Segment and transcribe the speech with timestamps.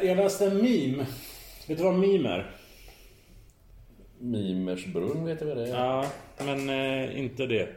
[0.00, 1.06] Eh, Jag läste en meme.
[1.68, 2.50] Vet du vad meme är?
[4.18, 5.76] Mimers brunn vet du vad det är?
[5.76, 6.06] Ja,
[6.38, 7.68] men eh, inte det.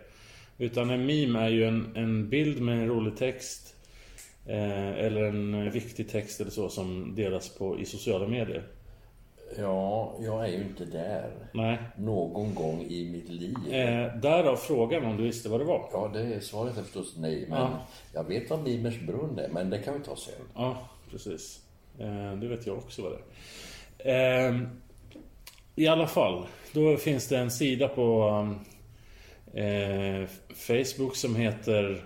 [0.58, 3.76] Utan en meme är ju en, en bild med en rolig text.
[4.46, 8.64] Eh, eller en viktig text eller så som delas på i sociala medier.
[9.58, 11.30] Ja, jag är ju inte där.
[11.54, 11.78] Nej.
[11.98, 13.56] Någon gång i mitt liv.
[13.74, 15.90] Eh, därav frågan om du visste vad det var.
[15.94, 17.46] Ja, det är svaret är förstås nej.
[17.50, 17.86] Men Ja.
[18.14, 20.34] jag vet vad Mimers brunn är, men det kan vi ta sen.
[20.56, 21.63] Ja, precis.
[22.00, 23.18] Eh, det vet jag också vad det
[24.12, 24.50] är.
[24.50, 24.62] Eh,
[25.76, 28.30] I alla fall, då finns det en sida på
[29.54, 32.04] eh, Facebook som heter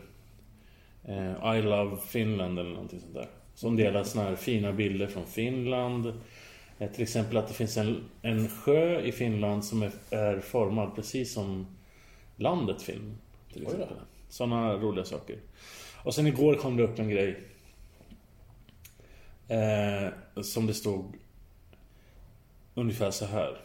[1.03, 3.27] eh, I Love Finland eller någonting sånt där.
[3.55, 6.13] Som delar såna här fina bilder från Finland.
[6.93, 11.33] Till exempel att det finns en, en sjö i Finland som är, är formad precis
[11.33, 11.67] som
[12.35, 13.17] landet Finland.
[13.53, 13.87] Till exempel.
[14.29, 15.35] Sådana roliga saker.
[16.03, 17.39] Och sen igår kom det upp en grej
[19.47, 20.07] Eh,
[20.43, 21.15] som det stod
[22.75, 23.61] ungefär så här.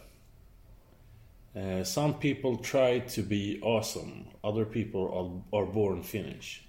[1.55, 4.13] Eh, Some people try to be awesome.
[4.41, 6.63] Other people are, are born Finnish.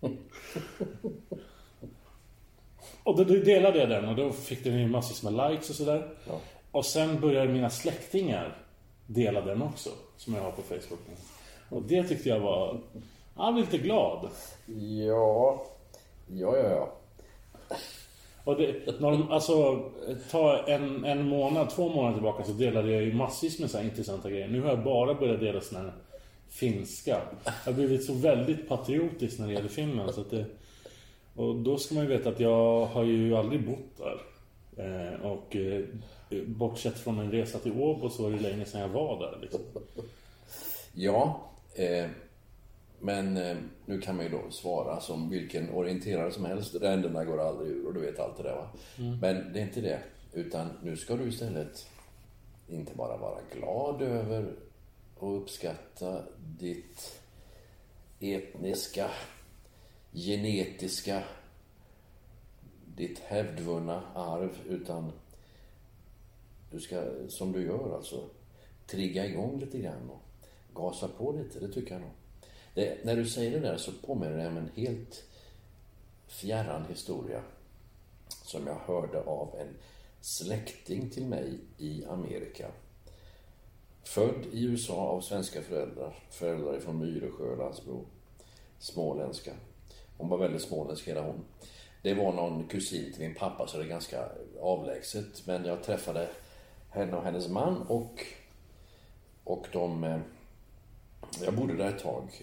[3.02, 5.76] och då, då delade jag den och då fick den ju massor med likes och
[5.76, 6.08] sådär.
[6.28, 6.40] Ja.
[6.70, 8.56] Och sen började mina släktingar
[9.06, 9.90] dela den också.
[10.16, 11.00] Som jag har på Facebook.
[11.68, 12.80] Och det tyckte jag var...
[13.36, 14.28] Jag blev lite glad.
[15.06, 15.66] Ja,
[16.28, 16.92] ja, ja, ja.
[18.44, 19.84] Och det, när de, alltså,
[20.30, 23.84] ta en, en månad, två månader tillbaka så delade jag ju massvis med så här
[23.84, 24.48] intressanta grejer.
[24.48, 25.92] Nu har jag bara börjat dela såna här
[26.48, 27.20] finska.
[27.44, 30.14] Jag har blivit så väldigt patriotisk när det gäller Finland.
[30.14, 30.44] Så att det,
[31.36, 34.20] och då ska man ju veta att jag har ju aldrig bott där.
[34.76, 35.84] Eh, och eh,
[36.46, 39.38] bortsett från en resa till Åbo så var det länge sedan jag var där.
[39.42, 39.60] Liksom.
[40.92, 42.10] Ja, eh,
[43.02, 46.74] men eh, nu kan man ju då svara som vilken orienterare som helst.
[46.74, 48.68] Ränderna går aldrig ur och du vet allt det där va.
[49.20, 50.02] Men det är inte det.
[50.32, 51.86] Utan nu ska du istället
[52.68, 54.54] inte bara vara glad över
[55.18, 56.22] och uppskatta
[56.58, 57.20] ditt
[58.20, 59.10] etniska,
[60.12, 61.22] genetiska,
[62.96, 64.58] ditt hävdvunna arv.
[64.68, 65.12] Utan
[66.70, 68.24] du ska, som du gör alltså,
[68.86, 70.22] trigga igång lite grann och
[70.74, 71.60] gasa på lite.
[71.60, 72.10] Det tycker jag nog.
[72.74, 75.24] Det, när du säger det där så påminner det om en helt
[76.26, 77.42] fjärran historia
[78.28, 79.76] som jag hörde av en
[80.20, 82.66] släkting till mig i Amerika.
[84.04, 88.04] Född i USA av svenska föräldrar, föräldrar från Myresjö, Landsbro,
[88.78, 89.52] småländska.
[90.16, 91.44] Hon var väldigt småländsk hela hon.
[92.02, 94.28] Det var någon kusin till min pappa så det är ganska
[94.60, 95.46] avlägset.
[95.46, 96.28] Men jag träffade
[96.90, 98.26] henne och hennes man och,
[99.44, 100.20] och de eh,
[101.44, 102.42] jag bodde där ett tag.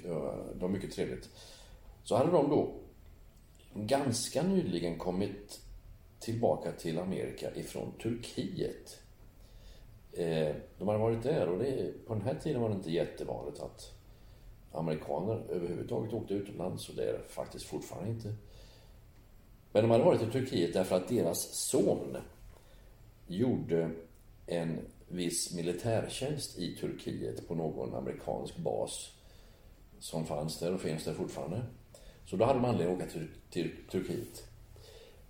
[0.53, 1.29] Det var mycket trevligt.
[2.03, 2.73] Så hade de då
[3.73, 5.61] ganska nyligen kommit
[6.19, 8.99] tillbaka till Amerika ifrån Turkiet.
[10.13, 13.59] Eh, de hade varit där och det, på den här tiden var det inte jättevanligt
[13.59, 13.93] att
[14.71, 18.33] amerikaner överhuvudtaget åkte utomlands och det är det faktiskt fortfarande inte.
[19.71, 22.17] Men de hade varit i Turkiet därför att deras son
[23.27, 23.91] gjorde
[24.47, 24.79] en
[25.09, 29.11] viss militärtjänst i Turkiet på någon amerikansk bas
[29.99, 31.61] som fanns där och finns där fortfarande.
[32.25, 34.43] Så då hade man anledning att åka till, till Turkiet.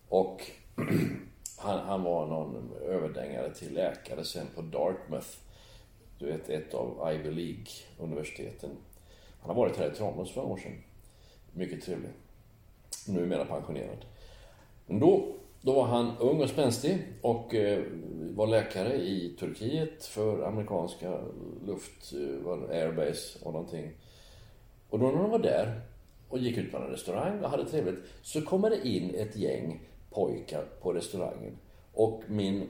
[0.09, 0.41] Och
[1.57, 5.29] han, han var någon överdängare till läkare sen på Dartmouth.
[6.17, 8.69] Du vet, ett av Ivy League-universiteten.
[9.39, 10.83] Han har varit här i Tranås för några år sedan.
[11.53, 12.11] Mycket trevlig.
[13.07, 14.05] Numera pensionerad.
[14.87, 17.83] Men då, då var han ung och spänstig och eh,
[18.35, 21.21] var läkare i Turkiet för amerikanska
[21.65, 23.91] luft, eh, airbase och någonting.
[24.89, 25.81] Och då när de var där
[26.29, 29.81] och gick ut på en restaurang och hade trevligt så kommer det in ett gäng
[30.09, 31.57] pojkar på restaurangen.
[31.93, 32.67] Och min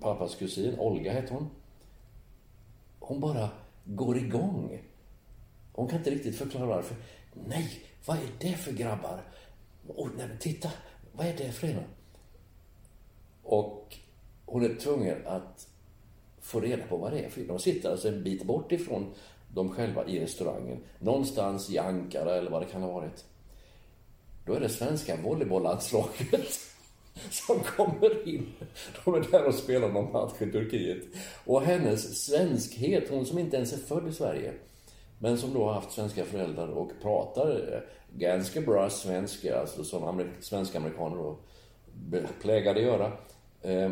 [0.00, 1.50] pappas kusin, Olga hette hon,
[2.98, 3.48] hon bara
[3.84, 4.80] går igång.
[5.72, 6.96] Hon kan inte riktigt förklara varför.
[7.46, 7.68] Nej,
[8.06, 9.20] vad är det för grabbar?
[9.86, 10.70] Oh, nej, titta,
[11.12, 11.82] vad är det för ena?
[13.42, 13.96] Och
[14.46, 15.68] hon är tvungen att
[16.40, 19.14] få reda på vad det är för De sitter alltså en bit bort ifrån
[19.54, 20.78] de själva i restaurangen.
[20.98, 23.24] Någonstans i Ankara eller vad det kan ha varit.
[24.46, 26.60] Då är det svenska volleybollandslaget
[27.30, 28.46] som kommer in.
[29.04, 31.02] De är där och spelar någon match i Turkiet.
[31.44, 34.52] Och hennes svenskhet, hon som inte ens är född i Sverige,
[35.18, 37.80] men som då har haft svenska föräldrar och pratar eh,
[38.18, 41.36] ganska bra svenska, alltså som svenska amerikaner då
[42.40, 43.12] plägade göra.
[43.62, 43.90] Eh,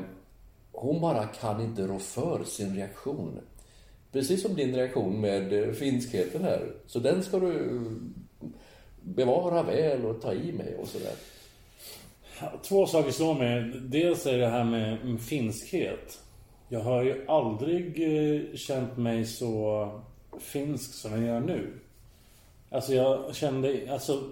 [0.73, 3.41] hon bara kan inte rå för sin reaktion.
[4.13, 6.73] Precis som din reaktion med eh, finskheten här.
[6.87, 8.51] Så den ska du eh,
[9.03, 11.15] bevara väl och ta i med och sådär.
[12.63, 13.73] Två saker slår mig.
[13.83, 16.19] Dels är det här med mm, finskhet.
[16.69, 19.91] Jag har ju aldrig känt mig så
[20.39, 21.73] finsk som jag gör nu.
[22.71, 24.23] Alltså jag kände, alltså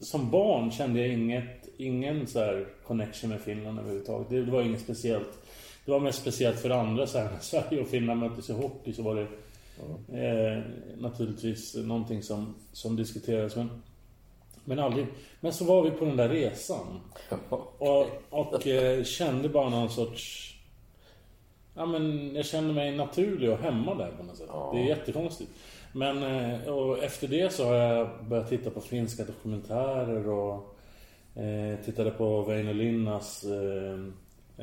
[0.00, 4.30] som barn kände jag inget, ingen så här connection med Finland överhuvudtaget.
[4.30, 5.38] Det var inget speciellt.
[5.84, 8.92] Det var mest speciellt för andra så här, när Sverige och Finland möttes i hockey
[8.92, 9.26] så var det
[10.08, 10.62] eh,
[10.98, 13.56] naturligtvis någonting som, som diskuterades.
[13.56, 13.82] Men,
[14.64, 15.06] men aldrig.
[15.40, 17.00] Men så var vi på den där resan.
[17.48, 20.50] Och, och eh, kände bara någon sorts...
[21.76, 24.48] Ja men jag kände mig naturlig och hemma där på något sätt.
[24.72, 25.50] Det är jättekonstigt.
[25.92, 30.73] Men eh, och efter det så har jag börjat titta på finska dokumentärer och
[31.34, 34.00] eh, tittade på Väinö Linnas eh,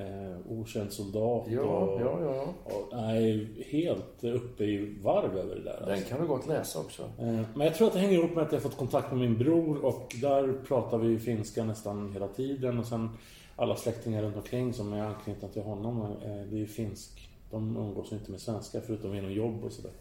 [0.04, 1.46] eh, Okänd soldat.
[1.50, 2.46] Ja, och, ja, ja.
[2.64, 5.80] och är helt uppe i varv över det där.
[5.86, 6.10] Den Alltså.
[6.10, 7.02] kan du gott läsa också.
[7.04, 9.38] Eh, Men jag tror att det hänger ihop med att jag fått kontakt med min
[9.38, 13.10] bror och där pratar vi finska nästan hela tiden och sen
[13.56, 17.30] alla släktingar runt omkring som är anknutna till honom, eh, det är ju finsk.
[17.52, 19.92] De umgås inte med svenska förutom genom jobb och sådär.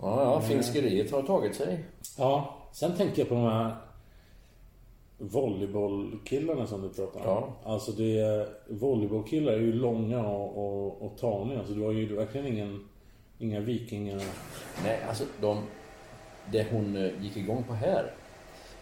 [0.00, 1.84] Ja, ja, finskeriet har tagit sig.
[2.18, 3.76] Ja, sen tänker jag på de här
[5.18, 7.26] volleybollkillarna som du pratar om.
[7.26, 7.54] Ja.
[7.72, 11.64] Alltså det är, volleybollkillar är ju långa och, och, och taniga.
[11.64, 12.88] Så du har ju verkligen ingen,
[13.38, 14.22] inga vikingar.
[14.84, 15.62] Nej, alltså de,
[16.52, 18.12] det hon eh, gick igång på här,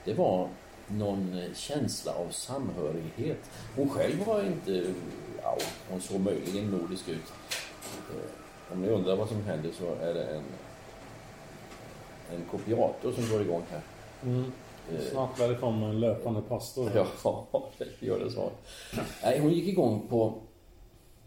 [0.05, 0.49] det var
[0.89, 3.51] någon eh, känsla av samhörighet.
[3.77, 4.95] Hon själv var inte,
[5.43, 5.57] ja,
[5.91, 7.33] hon såg möjligen nordisk ut.
[8.11, 10.45] Eh, Om ni undrar vad som händer så är det en,
[12.35, 13.81] en kopiator som går igång här.
[15.11, 16.91] Snart lär det komma en löpande pastor.
[17.23, 18.51] Ja, det gör det så.
[19.23, 20.43] Nej, hon gick igång på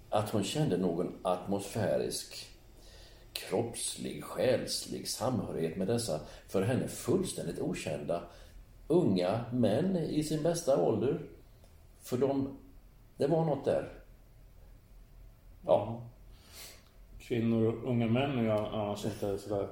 [0.10, 2.48] att hon kände någon atmosfärisk
[3.34, 8.22] kroppslig, själslig samhörighet med dessa för henne fullständigt okända
[8.88, 11.22] unga män i sin bästa ålder.
[12.02, 12.58] För de,
[13.18, 13.94] det var något där.
[15.66, 16.02] Ja,
[17.28, 19.68] Kvinnor och unga män är ju annars inte sådär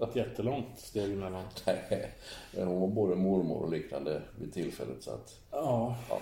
[0.00, 1.44] ett jättelångt steg emellan.
[2.56, 6.20] hon var både mormor och liknande vid tillfället så att, Ja, ja.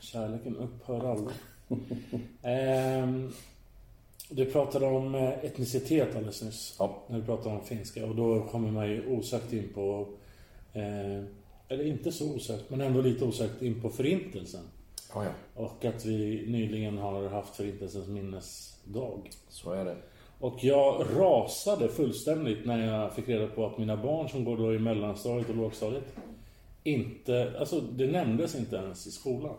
[0.00, 1.36] kärleken upphör aldrig.
[2.42, 3.32] ehm,
[4.30, 6.76] du pratade om eh, etnicitet alldeles nyss.
[6.78, 7.02] Ja.
[7.08, 8.06] När du pratade om finska.
[8.06, 10.08] Och då kommer man ju osökt in på...
[10.72, 11.24] Eh,
[11.68, 14.64] eller inte så osökt, men ändå lite osökt in på Förintelsen.
[15.14, 19.30] Ja, ja, Och att vi nyligen har haft Förintelsens minnesdag.
[19.48, 19.96] så är det.
[20.42, 24.74] Och jag rasade fullständigt när jag fick reda på att mina barn som går då
[24.74, 26.04] i mellanstadiet och lågstadiet
[26.82, 29.54] inte, alltså det nämndes inte ens i skolan.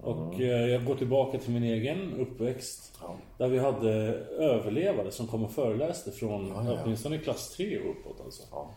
[0.00, 3.14] Och eh, jag går tillbaka till min egen uppväxt Ja.
[3.38, 3.92] där vi hade
[4.38, 8.42] överlevare som kom och föreläste från Ja, ja, åtminstone klass 3 och uppåt alltså.
[8.50, 8.70] Ja.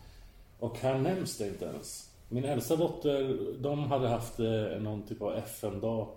[0.58, 2.10] Och här nämns det inte ens.
[2.28, 6.08] Min äldsta dotter, de hade haft eh, någon typ av FN-dag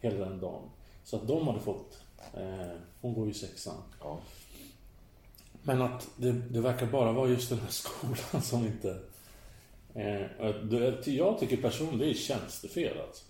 [0.00, 0.62] hela den dagen.
[1.04, 2.00] Så att de hade fått,
[2.34, 3.74] eh, hon går ju sexan.
[5.66, 8.98] Men att det, det verkar bara vara just den här skolan som inte...
[9.94, 13.24] Eh, det, jag tycker personligen det är tjänstefel alltså.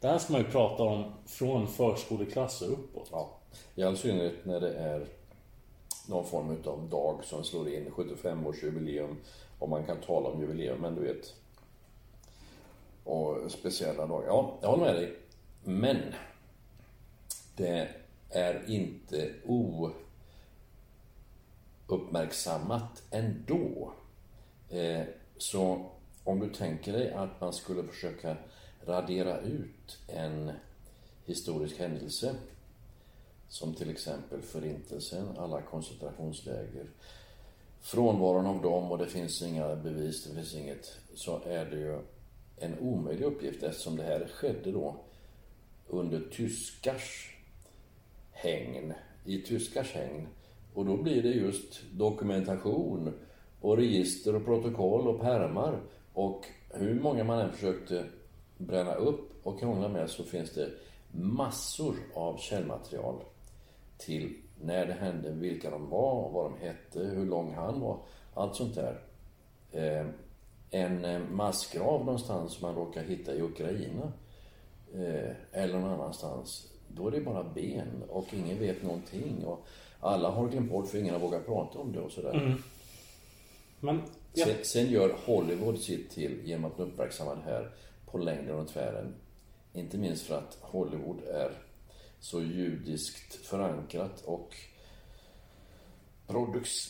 [0.00, 3.08] Det här ska man ju prata om från förskoleklass och uppåt.
[3.10, 3.30] Ja,
[3.74, 5.06] i all synnerhet när det är
[6.08, 9.16] någon form av dag som slår in, 75-årsjubileum,
[9.58, 11.34] och man kan tala om jubileum, men du vet.
[13.04, 14.26] Och speciella dagar.
[14.26, 15.16] Ja, jag håller med dig.
[15.64, 15.96] Men
[17.56, 17.88] det
[18.30, 19.90] är inte o
[21.88, 23.92] uppmärksammat ändå
[24.70, 25.04] Eh,
[25.36, 25.86] så
[26.24, 28.36] om du tänker dig att man skulle försöka
[28.86, 30.52] radera ut en
[31.24, 32.34] historisk händelse
[33.48, 36.86] som till exempel Förintelsen, alla koncentrationsläger,
[37.80, 41.98] frånvaron av dem och det finns inga bevis, det finns inget, så är det ju
[42.56, 44.96] en omöjlig uppgift eftersom det här skedde då
[45.86, 47.36] under tyskars
[48.30, 50.26] hägn, i tyskars hägn.
[50.78, 53.12] Och då blir det just dokumentation
[53.60, 55.80] och register och protokoll och pärmar.
[56.12, 58.04] Och hur många man än försökte
[58.58, 60.70] bränna upp och krångla med så finns det
[61.10, 63.14] massor av källmaterial
[63.98, 67.98] till när det hände, vilka de var, vad de hette, hur lång han var,
[68.34, 69.00] allt sånt där.
[69.70, 70.06] Eh,
[70.70, 74.12] en eh, massgrav någonstans man råkar hitta i Ukraina
[74.94, 79.44] eh, eller någon annanstans, då är det bara ben och ingen vet någonting.
[79.44, 79.66] Och
[80.00, 82.34] alla har glömt bort för ingen har vågat prata om det och sådär.
[82.34, 82.62] Mm.
[83.80, 84.02] Men,
[84.32, 84.46] ja.
[84.46, 87.70] sen, sen, gör Hollywood sitt till genom att uppmärksamma det här
[88.06, 89.14] på längden och tvären.
[89.72, 91.52] Inte minst för att Hollywood är
[92.20, 94.56] så judiskt förankrat och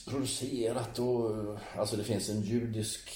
[0.08, 1.30] producerat och
[1.76, 3.10] alltså det finns en judisk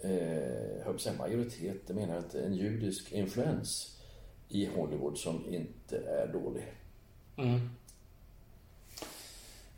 [0.00, 3.98] eh, säga majoritet, det menar jag inte, en judisk influens
[4.48, 6.72] i Hollywood som inte är dålig.
[7.36, 7.70] Mm.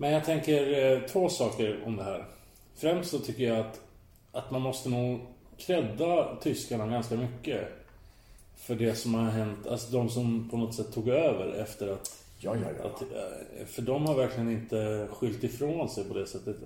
[0.00, 2.24] Men jag tänker eh, två saker om det här.
[2.74, 3.80] Främst så tycker jag att,
[4.32, 5.20] att man måste nog
[5.58, 7.68] credda tyskarna ganska mycket
[8.56, 9.66] för det som har hänt.
[9.66, 12.24] Alltså de som på något sätt tog över efter att...
[12.38, 12.86] Ja, ja, ja.
[12.86, 16.56] Att, eh, för de har verkligen inte skylt ifrån sig på det sättet.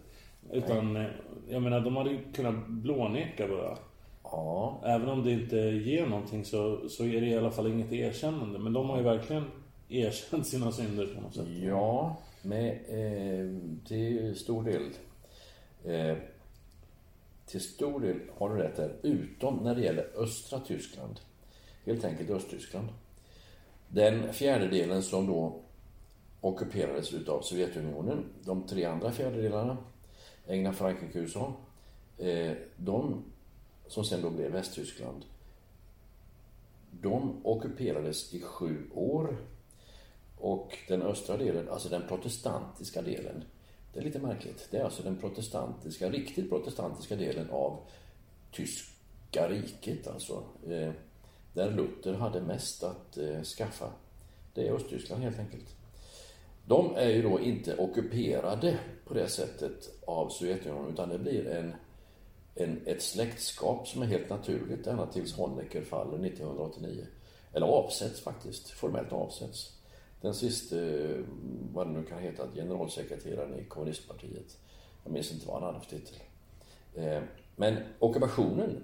[0.52, 1.02] Utan, Nej.
[1.02, 1.08] Eh,
[1.52, 3.78] jag menar, de hade ju kunnat blåneka bara.
[4.22, 4.80] Ja.
[4.84, 8.58] Även om det inte ger någonting så, så är det i alla fall inget erkännande.
[8.58, 9.44] Men de har ju verkligen
[9.88, 11.48] erkänt sina synder på något sätt.
[11.48, 13.50] Ja, med, eh,
[13.86, 14.90] till stor del.
[15.84, 16.16] Eh,
[17.46, 21.20] till stor del har du rätt där, utom när det gäller östra Tyskland.
[21.84, 22.88] Helt enkelt Östtyskland.
[23.88, 25.60] Den fjärdedelen som då
[26.40, 29.76] ockuperades utav Sovjetunionen, de tre andra fjärdedelarna,
[30.46, 31.54] England, Frankrike, USA,
[32.18, 33.24] eh, de
[33.86, 35.24] som sen då blev Västtyskland,
[36.90, 39.36] de ockuperades i sju år.
[40.38, 43.44] Och den östra delen, alltså den protestantiska delen,
[43.92, 44.68] det är lite märkligt.
[44.70, 47.78] Det är alltså den protestantiska, riktigt protestantiska delen av
[48.52, 50.44] tyska riket alltså.
[50.68, 50.92] Eh,
[51.52, 53.90] där Luther hade mest att eh, skaffa.
[54.54, 55.76] Det är Östtyskland helt enkelt.
[56.66, 61.74] De är ju då inte ockuperade på det sättet av Sovjetunionen utan det blir en,
[62.54, 67.06] en, ett släktskap som är helt naturligt ända tills Honecker faller 1989.
[67.52, 69.78] Eller avsätts faktiskt, formellt avsätts.
[70.24, 70.76] Den sista,
[71.72, 74.58] vad det nu kan heta, generalsekreteraren i kommunistpartiet.
[75.02, 76.16] Jag minns inte vad han hade för titel.
[76.94, 77.22] Eh,
[77.56, 78.82] men ockupationen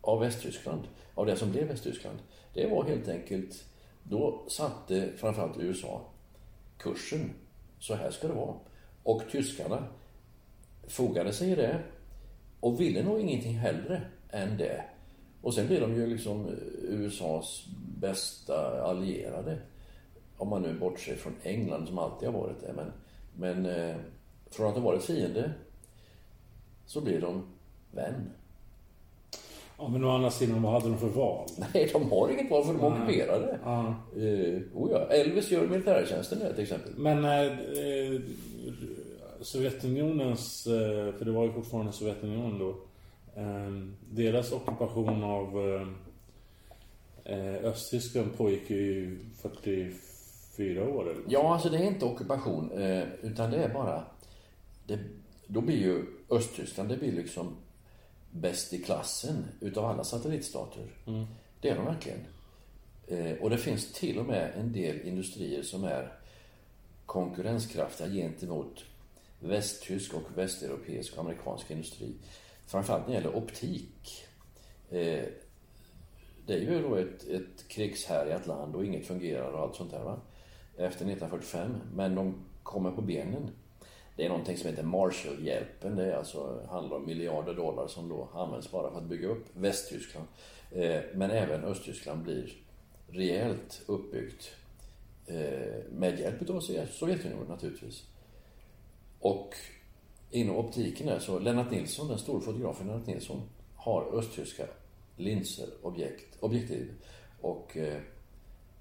[0.00, 0.82] av Västtyskland,
[1.14, 2.18] av det som blev Västtyskland,
[2.54, 3.64] det var helt enkelt,
[4.02, 6.00] då satte framförallt USA
[6.76, 7.30] kursen.
[7.78, 8.54] Så här ska det vara.
[9.02, 9.84] Och tyskarna
[10.88, 11.82] fogade sig i det
[12.60, 14.84] och ville nog ingenting hellre än det.
[15.42, 17.66] Och sen blev de ju liksom USAs
[18.00, 19.58] bästa allierade.
[20.38, 22.72] Om man nu bortser från England som alltid har varit det.
[22.72, 22.92] Men,
[23.36, 23.96] men eh,
[24.50, 25.52] från att ha varit fiende
[26.86, 27.42] så blir de
[27.90, 28.30] vän.
[29.78, 31.46] Ja, men å andra sidan, vad hade de för val?
[31.74, 33.58] Nej, de har inget val för de är ockuperade.
[33.64, 33.94] Ja.
[34.16, 34.98] Uh, oh ja.
[34.98, 36.92] Elvis gör militärtjänsten till exempel.
[36.96, 38.20] Men eh,
[39.40, 42.68] Sovjetunionens, eh, för det var ju fortfarande Sovjetunionen då,
[43.36, 43.70] eh,
[44.10, 45.58] deras ockupation av
[47.24, 49.90] eh, Östtyskland pågick ju 44
[50.60, 51.22] år eller?
[51.28, 52.72] Ja, alltså det är inte ockupation,
[53.22, 54.04] utan det är bara,
[54.86, 54.98] det,
[55.46, 57.56] då blir ju Östtyskland, det blir liksom
[58.30, 60.86] bäst i klassen utav alla satellitstater.
[61.06, 61.26] Mm.
[61.60, 62.24] Det är de verkligen.
[63.06, 66.12] Eh, och det finns till och med en del industrier som är
[67.06, 68.84] konkurrenskraftiga gentemot
[69.40, 72.14] västtysk och västeuropeisk och amerikansk industri.
[72.66, 74.24] Framförallt när det gäller optik.
[74.90, 75.24] Eh,
[76.46, 80.04] det är ju då ett, ett krigshärjat land och inget fungerar och allt sånt där
[80.04, 80.20] va.
[80.78, 81.76] Efter 1945.
[81.94, 83.50] Men de kommer på benen
[84.18, 85.96] det är någonting som heter Marshallhjälpen.
[85.96, 89.46] Det är alltså, handlar om miljarder dollar som då används bara för att bygga upp
[89.52, 90.26] Västtyskland.
[90.72, 92.56] Eh, men även Östtyskland blir
[93.08, 94.50] rejält uppbyggt.
[95.26, 98.04] Eh, med hjälp av Sovjetunionen naturligtvis.
[99.20, 99.54] Och
[100.30, 103.42] inom optiken där så, Lennart Nilsson, den stora fotografen Lennart Nilsson,
[103.76, 104.64] har östtyska
[105.16, 106.92] linser, objekt, objektiv.
[107.40, 108.00] Och eh,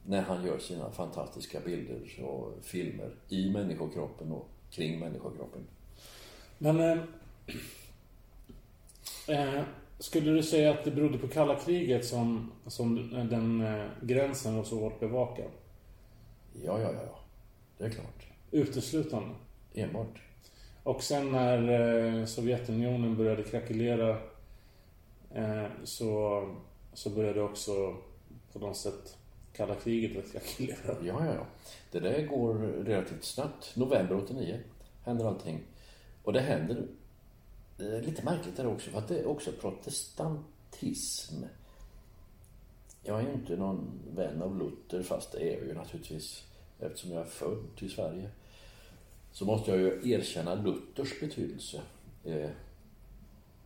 [0.08, 5.62] när han gör sina fantastiska bilder och filmer i människokroppen och kring människokroppen.
[6.58, 6.80] Men...
[6.80, 6.98] Eh,
[9.28, 9.64] Eh,
[10.00, 12.96] skulle du säga att det berodde på kalla kriget som, som
[13.30, 15.52] den eh, gränsen var så hårt bevakad?
[16.64, 17.20] Ja, ja, ja.
[17.78, 18.28] Det är klart.
[18.52, 19.36] Uteslutande?
[19.74, 20.22] Enbart.
[20.84, 21.70] Och sen när
[22.20, 24.18] eh, Sovjetunionen började krackelera
[25.34, 26.44] eh, så,
[26.94, 27.96] så började också
[28.54, 29.18] på något sätt
[29.58, 30.96] kalla kriget att krackelera.
[31.04, 31.46] Ja, ja, ja.
[31.92, 33.76] Det där går relativt snabbt.
[33.76, 34.60] November 89
[35.04, 35.64] händer allting.
[36.24, 36.88] Och det händer
[37.78, 41.44] det lite märkligt där också, för att det är också protestantism.
[43.04, 46.44] Jag är ju inte någon vän av Luther, fast det är jag ju naturligtvis
[46.80, 48.30] eftersom jag är född i Sverige.
[49.32, 51.82] Så måste jag ju erkänna Luthers betydelse.
[52.24, 52.50] Eh,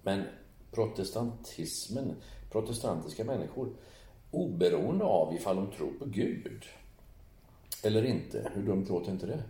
[0.01, 0.23] men
[0.71, 2.15] protestantismen,
[2.51, 3.69] protestantiska människor,
[4.31, 6.63] oberoende av ifall de tror på Gud
[7.83, 9.43] eller inte, hur dumt låter inte det?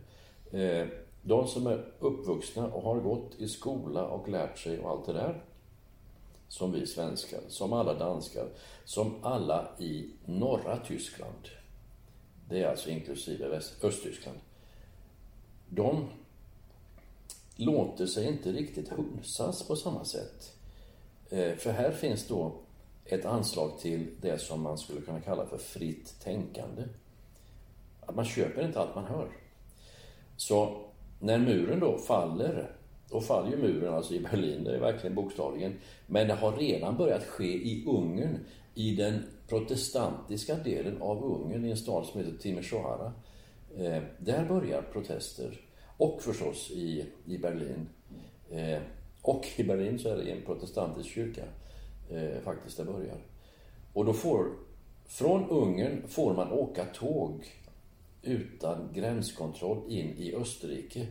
[0.64, 0.88] Eh,
[1.22, 5.14] de som är uppvuxna och har gått i skola och lärt sig och allt det
[5.14, 5.44] där,
[6.48, 8.48] som vi svenskar, som alla danskar,
[8.86, 11.50] som alla i norra Tyskland,
[12.50, 14.38] det är alltså inklusive Väst, Östtyskland,
[15.70, 16.06] de
[17.56, 20.56] låter sig inte riktigt hunsas på samma sätt.
[21.30, 22.54] Eh, för här finns då
[23.12, 26.84] ett anslag till det som man skulle kunna kalla för fritt tänkande.
[28.02, 29.28] Att man köper inte allt man hör.
[30.38, 30.86] Så
[31.20, 32.72] när muren då faller,
[33.10, 35.74] då faller ju muren alltså i Berlin, det är verkligen bokstavligen.
[36.08, 38.40] Men det har redan börjat ske i Ungern,
[38.76, 43.14] i den protestantiska delen av Ungern, i en stad som heter Timisoara.
[43.78, 45.62] Eh, där börjar protester.
[45.98, 47.90] Och förstås i, i Berlin.
[48.50, 48.82] Eh,
[49.22, 51.44] och i Berlin så är det en protestantisk kyrka
[52.12, 53.18] eh, faktiskt det börjar.
[53.94, 54.48] Och då får,
[55.06, 57.46] från Ungern får man åka tåg
[58.22, 61.08] utan gränskontroll in i Österrike.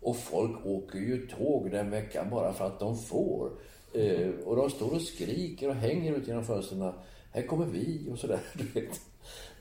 [0.00, 3.50] Och folk åker ju tåg den veckan bara för att de får.
[3.94, 6.92] Eh, och de står och skriker och hänger ut genom fönstren.
[7.32, 8.40] Här kommer vi och sådär.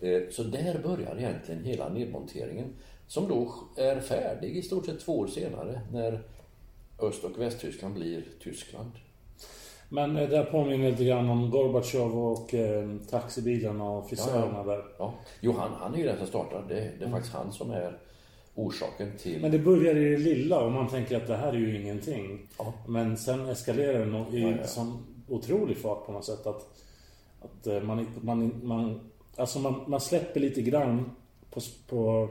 [0.02, 2.74] Eh, så där börjar egentligen hela nedmonteringen.
[3.08, 6.24] Som då är färdig i stort sett två år senare när
[7.00, 8.92] Öst och Västtyskland blir Tyskland.
[9.90, 14.72] Men eh, det påminner lite grann om Gorbatjov och eh, taxibilarna och frisörerna ja, ja.
[14.72, 14.84] där.
[14.98, 15.14] Ja.
[15.42, 16.66] Jo, han, han är ju den som startar.
[16.68, 17.12] Det, det är mm.
[17.12, 17.98] faktiskt han som är
[18.56, 19.42] orsaken till...
[19.42, 22.48] Men det börjar i det lilla och man tänker att det här är ju ingenting.
[22.58, 22.74] Ja.
[22.88, 26.68] Men sen eskalerar det i ja, sån otrolig fart på något sätt att,
[27.42, 31.12] att eh, man, man, man, alltså man, man släpper lite grann
[31.52, 32.30] på, på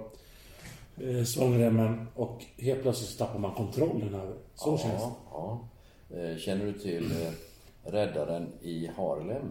[0.96, 4.34] eh, svångremmen och helt plötsligt tappar man kontrollen över.
[4.54, 6.30] Så ja, känns det.
[6.30, 7.10] Eh, känner du till
[7.84, 9.50] räddaren i Harlem?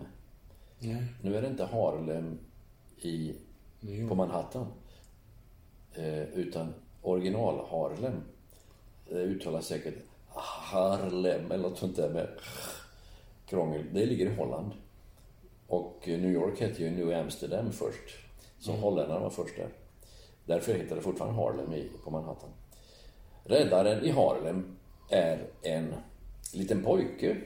[0.80, 1.04] Nej.
[1.22, 2.40] Nu är det inte Harlem
[2.98, 3.36] i,
[4.10, 4.68] på Manhattan.
[5.94, 8.22] Eh, utan original Harlem.
[9.10, 9.96] Det uttalas säkert
[10.72, 12.28] Harlem eller något sånt där med
[13.46, 13.86] krångel.
[13.94, 14.72] Det ligger i Holland.
[15.68, 18.18] Och New York hette ju New Amsterdam först.
[18.60, 18.84] Så mm.
[18.84, 19.70] holländarna var först där.
[20.46, 22.50] Därför heter det fortfarande Harlem i, på Manhattan.
[23.44, 24.78] Räddaren i Harlem
[25.10, 25.94] är en
[26.54, 27.38] liten pojke.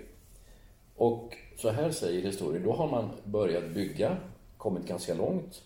[1.01, 4.17] Och så här säger historien, då har man börjat bygga,
[4.57, 5.61] kommit ganska långt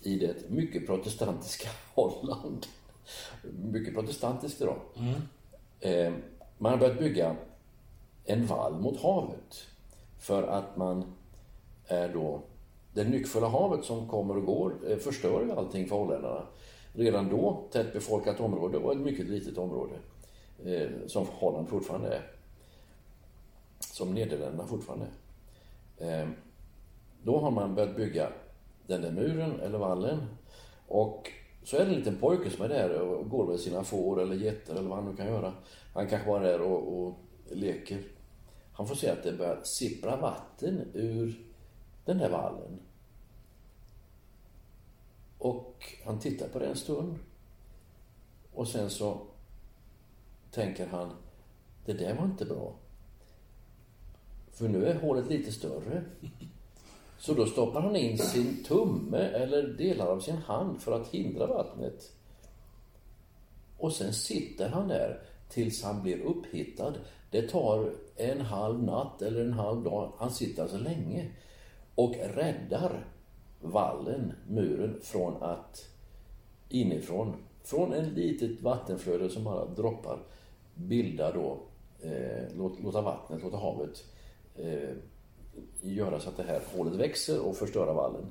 [0.00, 2.66] i det mycket protestantiska Holland.
[3.64, 4.76] Mycket protestantiskt idag.
[4.96, 5.20] Mm.
[5.80, 6.12] Eh,
[6.58, 7.36] man har börjat bygga
[8.24, 9.66] en vall mot havet.
[10.18, 11.04] För att man
[11.86, 12.42] är då...
[12.94, 16.46] Det nyckfulla havet som kommer och går eh, förstör ju allting för holländarna.
[16.94, 19.94] Redan då, tätt befolkat område, var ett mycket litet område
[20.64, 22.31] eh, som Holland fortfarande är.
[23.82, 25.06] Som Nederländerna fortfarande
[25.98, 26.22] är.
[26.22, 26.34] Ehm,
[27.22, 28.32] då har man börjat bygga
[28.86, 30.26] den där muren eller vallen.
[30.88, 31.30] Och
[31.64, 34.36] så är det en liten pojke som är där och går med sina får eller
[34.36, 35.52] getter eller vad han nu kan göra.
[35.94, 37.18] Han kanske bara är där och, och
[37.50, 38.02] leker.
[38.72, 41.46] Han får se att det börjar sippra vatten ur
[42.04, 42.80] den där vallen.
[45.38, 47.18] Och han tittar på det en stund.
[48.54, 49.20] Och sen så
[50.50, 51.10] tänker han,
[51.84, 52.74] det där var inte bra.
[54.52, 56.02] För nu är hålet lite större.
[57.18, 61.46] Så då stoppar han in sin tumme eller delar av sin hand för att hindra
[61.46, 62.12] vattnet.
[63.78, 66.94] Och sen sitter han där tills han blir upphittad.
[67.30, 70.12] Det tar en halv natt eller en halv dag.
[70.18, 71.30] Han sitter alltså länge
[71.94, 73.04] och räddar
[73.60, 75.88] vallen, muren, från att
[76.68, 77.34] inifrån,
[77.64, 80.18] från en litet vattenflöde som bara droppar,
[80.74, 81.58] bilda då,
[82.00, 84.04] eh, låta vattnet, låta havet
[84.56, 84.96] eh,
[85.80, 88.26] göra så att det här hålet växer och förstöra vallen.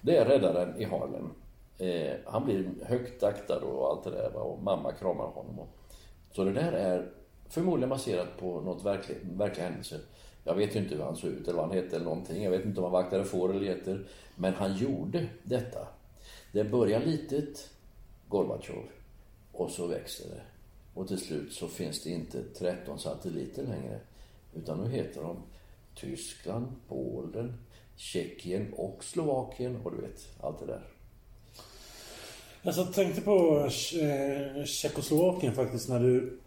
[0.00, 1.30] Det är räddaren i Harlem.
[1.78, 5.66] Eh, han blir högt aktad och allt det där och mamma kramar honom.
[6.32, 7.12] Så det där är
[7.48, 10.00] förmodligen baserat på något verklig, verklig händelse.
[10.44, 12.44] Jag vet ju inte hur han såg ut eller vad han hette eller någonting.
[12.44, 14.06] Jag vet inte om han vaktade får eller getter.
[14.34, 15.88] Men han gjorde detta.
[16.52, 17.70] Det börjar litet,
[18.28, 18.84] Gorbatjov,
[19.52, 20.40] och så växer det.
[20.94, 24.00] Och till slut så finns det inte 13 satelliter längre.
[24.54, 25.36] Utan nu heter de
[25.96, 27.54] Tyskland, Polen,
[27.96, 30.82] Tjeckien och Slovakien och du vet, allt det där.
[32.62, 33.58] Alltså, jag tänkte på
[34.00, 36.38] eh, Tjeckoslovakien faktiskt när du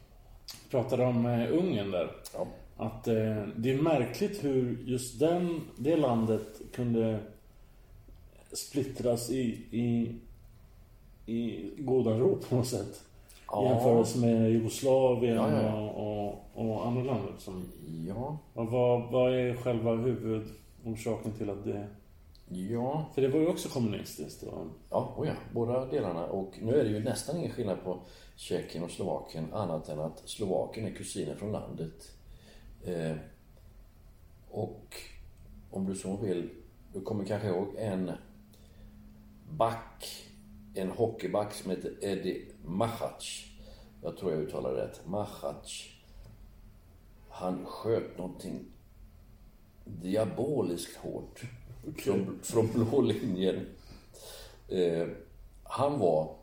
[0.70, 2.10] pratade om eh, Ungern där.
[2.34, 2.46] Ja.
[2.76, 7.20] Att eh, det är märkligt hur just den, det landet kunde
[8.52, 10.14] splittras i, i,
[11.32, 13.04] i goda ro på något sätt.
[13.52, 13.64] Ja.
[13.64, 15.90] Jämförelse med Jugoslavien Ja, ja, ja.
[15.90, 17.32] Och, och, och andra länder.
[17.38, 17.64] Som,
[18.08, 21.86] Ja, och vad, vad är själva huvudorsaken till att det...
[22.48, 24.42] ja, För det var ju också kommunistiskt.
[24.42, 26.26] Och, ja, oh ja, båda delarna.
[26.26, 27.98] Och nu är det ju nästan ingen skillnad på
[28.36, 32.12] Tjeckien och Slovakien annat än att Slovakien är kusiner från landet.
[32.84, 33.16] Eh,
[34.50, 34.96] och
[35.70, 36.50] om du så vill,
[36.92, 38.12] du kommer kanske ihåg en
[39.50, 40.26] back,
[40.74, 43.44] en hockeyback som heter Eddie Machac.
[44.02, 45.06] Jag tror jag uttalar det rätt.
[45.06, 45.88] Machac.
[47.28, 48.64] Han sköt någonting
[49.84, 51.42] diaboliskt hårt.
[51.96, 53.66] Från, från blå linjen.
[54.68, 55.08] Eh,
[55.62, 56.36] han var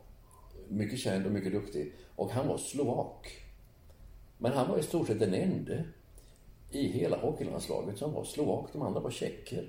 [0.68, 1.92] mycket känd och mycket duktig.
[2.16, 3.44] Och han var slovak.
[4.38, 5.74] Men han var i stort sett den enda
[6.70, 8.68] i hela hockeylandslaget som var slovak.
[8.72, 9.68] De andra var tjecker.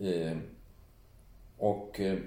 [0.00, 0.36] Eh,
[1.58, 2.18] och eh,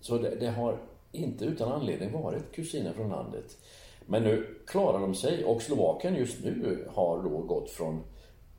[0.00, 0.78] så det, det har
[1.12, 3.58] inte utan anledning varit kusiner från landet.
[4.06, 8.02] Men nu klarar de sig och Slovakien just nu har då gått från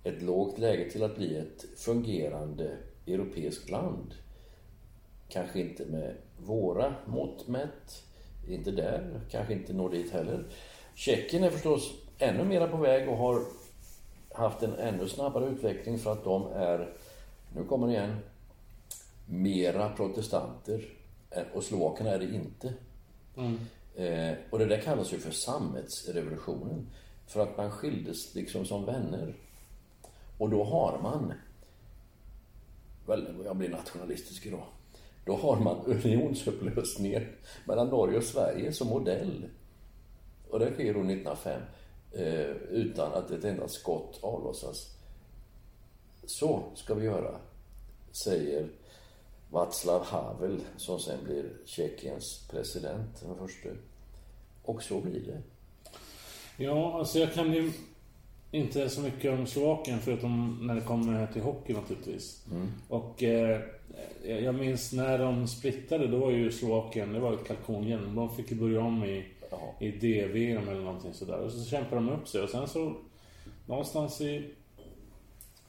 [0.04, 4.14] ett lågt läge till att bli ett fungerande europeiskt land.
[5.30, 8.04] Kanske inte med våra mått mätt,
[8.50, 10.46] inte där, kanske inte når dit heller.
[10.96, 13.42] Tjeckien är förstås ännu mera på väg och har
[14.34, 16.94] haft en ännu snabbare utveckling för att de är,
[17.56, 18.16] nu kommer det igen,
[19.26, 21.01] mera protestanter
[21.32, 22.74] än- Och slovakerna är det inte.
[23.96, 26.88] Eh, och det där kallas ju för sammetsrevolutionen.
[27.28, 29.36] För att man skildes liksom som vänner.
[30.38, 31.34] Och då har man,
[33.06, 34.66] väl, jag blir nationalistisk idag.
[35.26, 37.24] Då har man unionsupplösningen
[37.66, 39.46] mellan Norge och Sverige som modell.
[40.50, 41.62] Och det sker då 1905
[42.12, 44.96] eh, utan att ett enda skott avlossas.
[46.26, 47.36] Så ska vi göra,
[48.26, 48.70] säger
[49.52, 53.70] Václav Havel som sen blir Tjeckiens president, den första.
[54.64, 55.42] Och så blir det.
[56.64, 57.72] Ja, alltså jag kan ju
[58.52, 62.46] inte så mycket om Slovakien förutom när det kommer till hockey naturligtvis.
[62.90, 63.62] Och eh,
[64.24, 68.16] jag minns när de splittade, då var ju Slovakien, det var ett kalkongäng.
[68.16, 69.74] De fick ju börja om i, Ja.
[69.80, 71.38] i DVM eller någonting sådär.
[71.38, 72.94] Och så kämpade de upp sig och sen så
[73.66, 74.54] någonstans i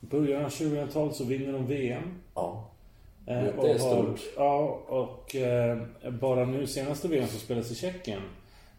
[0.01, 2.21] början av 2000-talet så vinner de VM.
[2.35, 2.69] Ja.
[3.27, 4.21] Eh, Det är och stort.
[4.37, 5.79] Ja, och eh,
[6.21, 8.23] bara nu senaste VM som spelades i Tjeckien.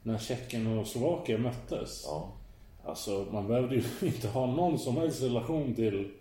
[0.03, 2.03] När Tjeckien och Slovakien möttes.
[2.07, 2.31] ja.
[2.85, 6.11] Alltså, man behövde ju inte ha någon som helst relation till,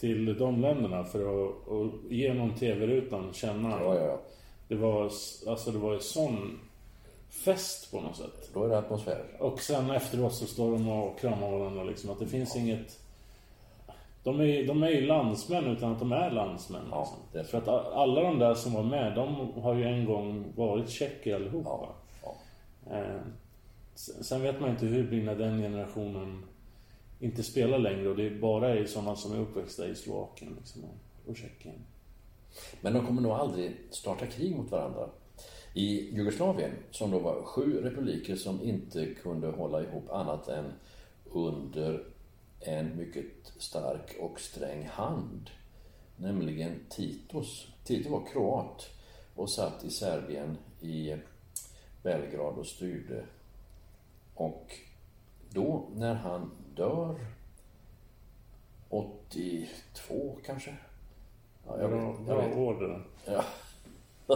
[0.00, 3.70] till de länderna för att, att genom TV-rutan känna.
[3.70, 4.20] Ja, ja, ja.
[4.68, 5.02] Det var,
[5.46, 6.58] alltså, det var ju sån
[7.44, 8.50] fest på något sätt.
[8.54, 9.24] Då är det atmosfär.
[9.38, 12.10] Och sen efteråt så står de och kramar varandra liksom.
[12.10, 13.00] Att det finns inget...
[14.24, 16.82] De är, de är ju landsmän utan att de är landsmän.
[16.90, 17.18] Ja, Liksom.
[17.32, 20.88] det- För att alla de där som var med, de har ju en gång varit
[20.90, 21.70] tjecker allihopa.
[21.70, 21.94] Ja,
[22.86, 22.96] ja.
[22.96, 23.20] Eh,
[23.96, 26.42] sen vet man inte hur det blir när den generationen
[27.20, 30.82] inte spelar längre och det är bara är sådana som är uppväxta i Slovakien liksom,
[31.26, 31.74] och Tjeckien.
[32.80, 35.08] Men de kommer nog aldrig starta krig mot varandra.
[35.74, 40.64] I Jugoslavien, som då var sju republiker som inte kunde hålla ihop annat än
[41.32, 42.04] under
[42.64, 45.50] en mycket stark och sträng hand.
[46.16, 47.68] Nämligen Titos.
[47.84, 48.90] Tito var kroat
[49.34, 51.16] och satt i Serbien i
[52.02, 53.24] Belgrad och styrde.
[54.34, 54.74] Och
[55.50, 57.26] då när han dör
[58.88, 60.76] 82 kanske?
[61.66, 62.56] Ja, jag vet, jag vet.
[62.56, 63.06] år.
[63.26, 63.44] Ja.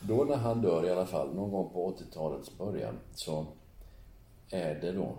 [0.00, 3.46] då när han dör i alla fall, någon gång på 80-talets början, så
[4.50, 5.16] är det då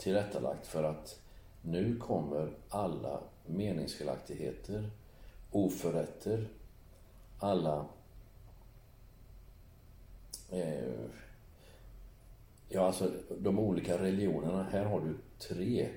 [0.00, 1.20] tillrättalagt för att
[1.62, 4.90] nu kommer alla meningsskiljaktigheter,
[5.50, 6.48] oförrätter,
[7.38, 7.86] alla
[10.50, 11.10] eh,
[12.72, 14.62] Ja, alltså de olika religionerna.
[14.62, 15.88] Här har du tre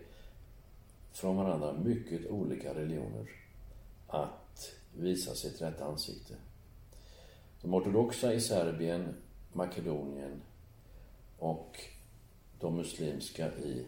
[1.12, 3.30] från varandra mycket olika religioner
[4.08, 6.34] att visa sitt rätta ansikte.
[7.62, 9.16] De ortodoxa i Serbien,
[9.54, 10.42] Makedonien
[11.40, 11.80] och
[12.60, 13.86] de muslimska i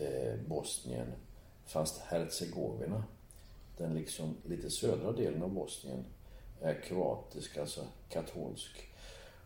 [0.00, 1.06] Eh, Bosnien,
[1.64, 3.04] fast Herzegovina,
[3.76, 6.04] den liksom lite södra delen av Bosnien,
[6.60, 8.90] är kroatisk, alltså katolsk.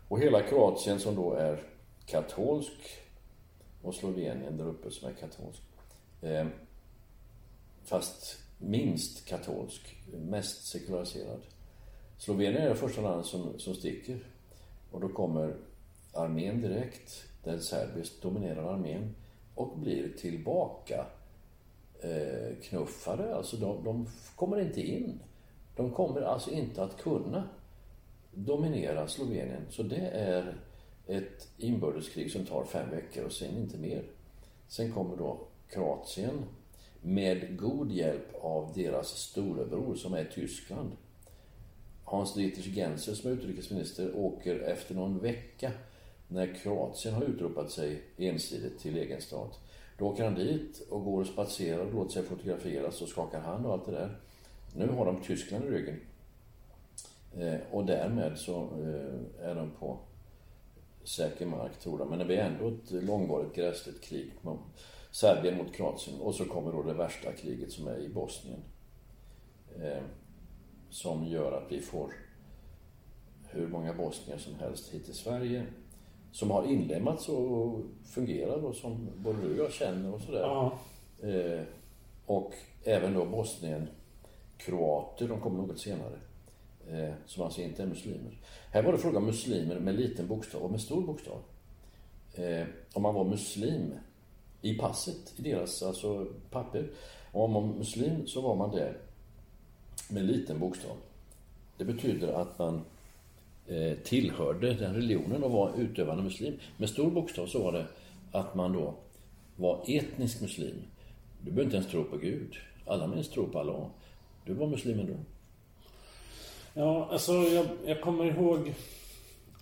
[0.07, 1.63] Och hela Kroatien som då är
[2.05, 2.99] katolsk
[3.81, 5.61] och Slovenien där uppe som är katolsk.
[6.21, 6.47] Eh,
[7.83, 11.41] fast minst katolsk, mest sekulariserad.
[12.17, 14.19] Slovenien är det första landet som, som sticker.
[14.91, 15.55] Och då kommer
[16.13, 19.15] armén direkt, den serbiskt dominerade armén,
[19.55, 21.05] och blir tillbaka
[22.01, 23.35] eh, knuffade.
[23.35, 25.19] Alltså de, de kommer inte in.
[25.75, 27.49] De kommer alltså inte att kunna
[28.33, 29.61] dominera Slovenien.
[29.69, 30.55] Så det är
[31.07, 34.03] ett inbördeskrig som tar fem veckor och sen inte mer.
[34.67, 36.45] Sen kommer då Kroatien
[37.01, 40.91] med god hjälp av deras storebror som är Tyskland.
[42.03, 45.71] Hans Dietrich Genscher som är utrikesminister åker efter någon vecka
[46.27, 49.59] när Kroatien har utropat sig ensidigt till egen stat.
[49.97, 53.65] Då åker han dit och går och spatserar och låter sig fotograferas och skakar hand
[53.65, 54.19] och allt det där.
[54.75, 55.99] Nu har de Tyskland i ryggen.
[57.37, 59.99] Eh, och därmed så eh, är de på
[61.03, 62.09] säker mark, tror de.
[62.09, 64.31] Men det blir ändå ett långvarigt gräsligt krig.
[65.11, 66.19] Serbien mot Kroatien.
[66.19, 68.59] Och så kommer då det värsta kriget som är i Bosnien.
[69.81, 70.03] Eh,
[70.89, 72.13] som gör att vi får
[73.49, 75.65] hur många bosnier som helst hit till Sverige.
[76.35, 80.39] Som har inlemmats och fungerar och som både du och jag känner och sådär.
[80.39, 80.79] Ja.
[81.21, 81.63] Eh,
[82.25, 83.87] och även då Bosnien
[84.57, 86.19] kroater, de kommer något senare.
[86.89, 88.37] Eh, som alltså inte är muslimer.
[88.71, 91.41] Här var det fråga om muslimer med liten bokstav och med stor bokstav.
[92.33, 93.93] Eh, om man var muslim
[94.61, 96.91] i passet, i deras alltså, papper.
[97.31, 98.93] Och om man var muslim så var man det
[100.09, 100.97] med liten bokstav.
[101.77, 102.81] Det betyder att man
[104.03, 106.53] tillhörde den religionen och var utövande muslim.
[106.77, 107.85] Med stor bokstav så var det
[108.31, 108.93] att man då
[109.55, 110.75] var etnisk muslim.
[111.41, 112.55] Du behöver inte ens tro på Gud.
[112.85, 113.85] Alla minst tro på Allah.
[114.45, 115.13] Du var muslim ändå.
[116.73, 118.73] Ja, alltså jag, jag kommer ihåg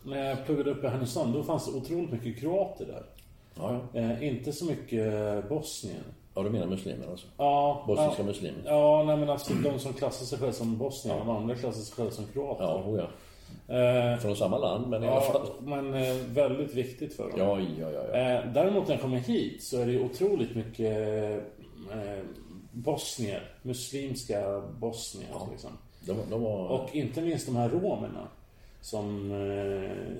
[0.04, 1.34] när jag pluggade upp i Härnösand.
[1.34, 3.04] Då fanns det otroligt mycket kroater där.
[3.56, 4.00] Ja, ja.
[4.00, 6.04] Eh, inte så mycket Bosnien.
[6.36, 7.28] Ja, du menar muslimer alltså?
[7.38, 8.62] Ja, Bosniska ja, muslimer?
[8.66, 11.96] Ja, nej men alltså de som klassar sig själva som bosnier, de andra klassar sig
[11.96, 12.63] själva som kroater.
[12.63, 13.08] Ja, oh ja.
[13.68, 15.42] Eh, Från samma land, men i alla fall.
[15.46, 17.39] ja, men eh, väldigt viktigt för dem.
[17.39, 18.04] Ja, ja, ja.
[18.13, 18.20] ja.
[18.20, 21.44] Eh, däremot när jag kommer hit så är det otroligt mycket
[22.72, 23.52] bosnier.
[23.62, 25.70] Muslimska bosnier liksom.
[26.06, 26.68] De, de var...
[26.68, 28.28] Och inte minst de här romerna
[28.82, 29.32] som,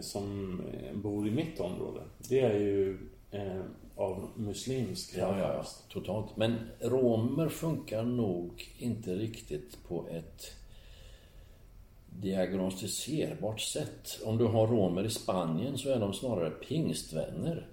[0.02, 0.62] som
[0.94, 2.02] bor i mitt område.
[2.30, 2.98] Det är ju
[3.96, 5.66] av muslimsk Ja, ja, ja.
[5.90, 6.38] Totalt.
[6.38, 10.52] Men romer funkar nog inte riktigt på ett
[12.22, 14.20] diagnostiserbart sätt.
[14.26, 17.68] Om du har romer i Spanien så är de snarare pingstvänner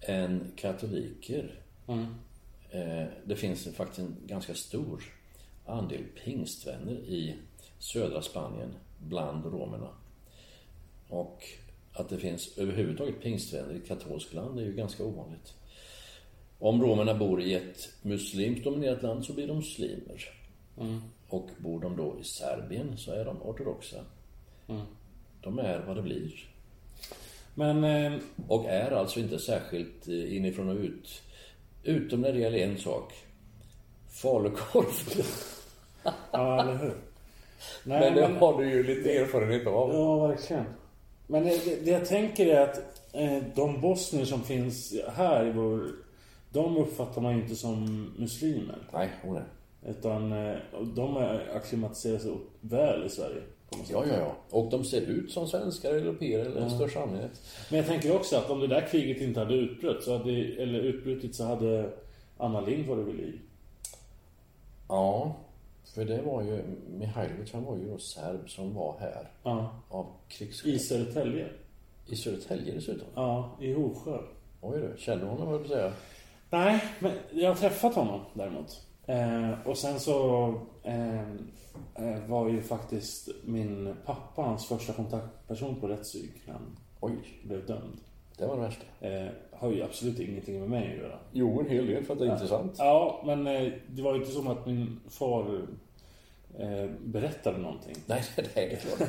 [0.00, 1.60] än katoliker.
[1.88, 2.06] Mm.
[2.70, 5.02] Eh, Det finns faktiskt en ganska stor
[5.66, 7.34] andel pingstvänner i
[7.78, 9.88] södra Spanien bland romerna.
[11.08, 11.44] Och
[11.92, 15.54] att det finns överhuvudtaget pingstvänner i ett katolskt land är ju ganska ovanligt.
[16.58, 20.28] Om romerna bor i ett muslimskt dominerat land så blir de muslimer.
[21.32, 23.96] Och bor de då i Serbien så är de ortodoxa.
[25.42, 26.32] De är vad det blir.
[27.54, 31.22] Men eh, Och är alltså inte särskilt eh, inifrån och ut.
[31.82, 33.12] Utom när det gäller en sak.
[34.08, 35.26] Falukorv.
[36.32, 36.94] ja, eller hur?
[37.84, 39.94] Nej, Men det har du ju lite erfarenhet av.
[39.94, 40.64] Ja, verkligen.
[41.26, 42.78] Men det, det, det jag tänker är att
[43.12, 45.90] eh, de bosnier som finns här i vår...
[46.50, 48.78] De uppfattar man ju inte som muslimer.
[48.92, 49.44] Nej, hon är.
[49.86, 50.56] Utan eh,
[50.94, 53.42] de är acklimatiserar sig väl i Sverige.
[53.90, 54.36] Ja, ja, ja.
[54.50, 57.40] Och de ser ut som svenskar, europeer eller i största allmänhet.
[57.70, 60.78] Men jag tänker också att om det där kriget inte hade utbrutit så hade, eller
[60.80, 61.90] utbrutit så hade
[62.38, 63.40] Anna Lindh varit vid liv.
[64.88, 65.36] Ja,
[65.94, 66.62] för det var ju...
[66.98, 69.80] Mihailovic, han var ju då serb som var här Ja.
[69.88, 70.74] av krigsskäl.
[70.74, 71.48] I Södertälje.
[72.06, 73.06] I Södertälje dessutom.
[73.14, 74.18] Ja, i Hovsjö.
[74.60, 75.92] Oj du, känner du honom, på att säga.
[76.50, 78.86] Nej, men jag har träffat honom däremot.
[79.06, 80.48] Eh, och sen så
[80.82, 81.20] eh,
[81.94, 87.12] eh, var ju faktiskt min pappa hans första kontaktperson på rättspsyk han Oj,
[87.44, 88.00] blev dömd.
[88.38, 88.84] det var det värsta.
[89.00, 91.18] Eh, har ju absolut ingenting med mig att göra.
[91.32, 92.74] Jo, en hel del för att det är intressant.
[92.78, 95.66] Ja, men eh, det var ju inte som att min far
[96.58, 97.96] eh, berättade någonting.
[98.06, 99.08] Nej, det är klart.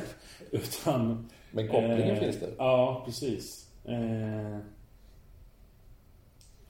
[0.50, 1.28] Utan...
[1.50, 2.50] Men kopplingen eh, finns där.
[2.58, 3.68] Ja, precis.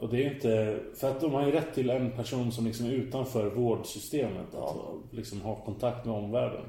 [0.05, 0.81] Och det är ju inte...
[0.95, 4.55] För att de har ju rätt till en person som liksom är utanför vårdsystemet.
[4.55, 4.77] Att
[5.11, 6.65] liksom ha kontakt med omvärlden.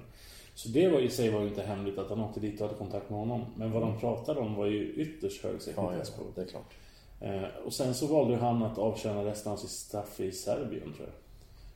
[0.54, 2.78] Så det var i sig var ju inte hemligt att han åkte dit och hade
[2.80, 3.46] kontakt med honom.
[3.56, 6.36] Men vad de pratade om var ju ytterst hög Ja, ja, sekretessbrott.
[6.36, 6.74] det är klart.
[7.22, 11.08] Eh, och sen så valde han att avtjäna resten av sitt straff i Serbien tror
[11.08, 11.16] jag.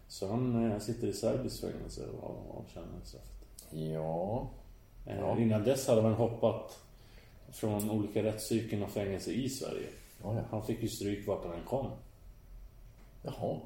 [0.07, 3.47] Så han eh, sitter i serbiskt fängelse och avtjänar straffet.
[3.71, 4.47] Ja,
[5.05, 5.39] Eh, Ja.
[5.39, 6.79] Innan dess hade man hoppat
[7.51, 9.87] från olika rättspsyken och fängelse i Sverige.
[10.23, 10.41] Ja, ja.
[10.51, 11.87] Han fick ju stryk vart han kom.
[13.23, 13.57] Jaha.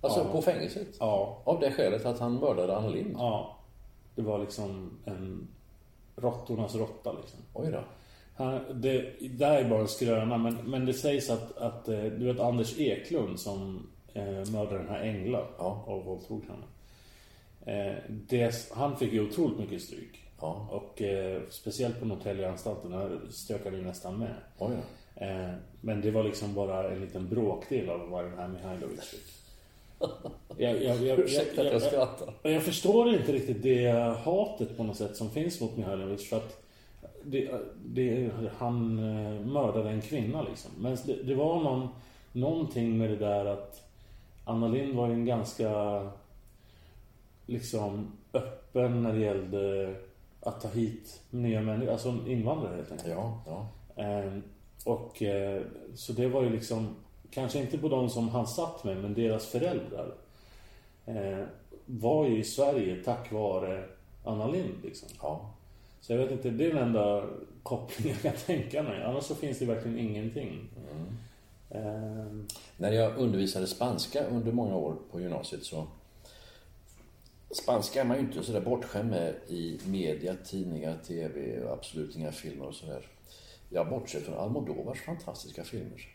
[0.00, 0.32] Alltså Ja.
[0.32, 0.88] på fängelset?
[1.00, 3.14] Ja, Av det skälet att han mördade Anna Lindh?
[3.18, 3.56] ja.
[4.14, 5.48] Det var liksom en
[6.16, 7.40] råttornas råtta liksom.
[7.54, 7.80] Oj då.
[8.36, 12.02] Han, det, det här är bara en skröna, men, men det sägs att, att eh,
[12.04, 15.84] du vet Anders Eklund som eh, mördade den här Engla Ja.
[15.86, 16.64] och våldtog henne.
[17.66, 20.18] Eh, det, han fick ju otroligt mycket stryk.
[20.40, 20.66] Ja.
[20.70, 24.34] Och eh, speciellt på Norrtäljeanstalten, där stökade ju nästan med.
[24.58, 24.82] Oj då.
[25.16, 29.42] Eh, men det var liksom bara en liten bråkdel av vad den här Mihailovic fick.
[30.58, 32.34] Jag, jag, jag, Ursäkta att jag skrattar.
[32.42, 33.90] jag, jag förstår inte riktigt det
[34.24, 36.62] hatet på något sätt som finns mot Mihailovic för att
[37.24, 37.50] det,
[37.84, 40.70] det, han eh, mördade en kvinna liksom.
[40.78, 41.88] Men det, det var någon,
[42.32, 43.82] någonting med det där att
[44.44, 46.02] Anna Lindh var ju en ganska
[47.46, 49.94] liksom öppen när det gällde
[50.40, 53.10] att ta hit nya människor, alltså invandrare helt enkelt.
[53.10, 53.66] Ja, ja.
[54.84, 55.62] Och eh,
[55.94, 56.96] så det var ju liksom
[57.30, 60.14] Kanske inte på de som han satt med men deras föräldrar
[61.06, 61.44] eh,
[61.86, 63.84] Var ju i Sverige tack vare
[64.24, 65.08] Anna Lindh liksom.
[65.22, 65.50] ja.
[66.00, 67.24] Så jag vet inte, det är den enda
[67.62, 70.68] kopplingen jag kan tänka mig Annars så finns det verkligen ingenting
[71.70, 72.26] eh,
[72.76, 75.86] När jag undervisade spanska under många år på gymnasiet så
[77.52, 82.32] Spanska är man ju inte sådär bortskämd med i media, tidningar, tv och absolut inga
[82.32, 83.06] filmer och sådär.
[83.72, 86.08] Jag bortser från Almodovars fantastiska filmer.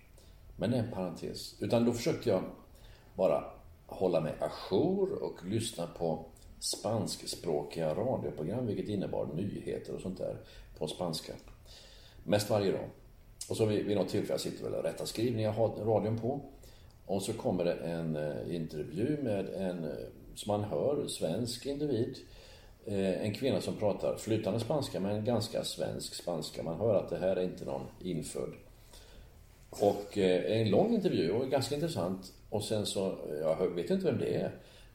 [0.55, 1.55] Men det är en parentes.
[1.59, 2.43] Utan då försökte jag
[3.15, 3.43] bara
[3.85, 6.25] hålla mig ajour och lyssna på
[6.59, 10.37] spanskspråkiga radioprogram, vilket innebar nyheter och sånt där
[10.77, 11.33] på spanska.
[12.23, 12.89] Mest varje dag.
[13.49, 16.41] Och så vid, vid något tillfälle, jag sitter väl och rättar skrivningar, har radion på.
[17.05, 19.91] Och så kommer det en eh, intervju med en, eh,
[20.35, 22.17] som man hör, svensk individ.
[22.89, 26.63] Eh, en kvinna som pratar flytande spanska, men ganska svensk spanska.
[26.63, 28.53] Man hör att det här är inte någon infödd.
[29.69, 32.33] Och eh, en lång intervju och ganska intressant.
[32.49, 34.51] Och sen så, eh, jag vet inte vem det är.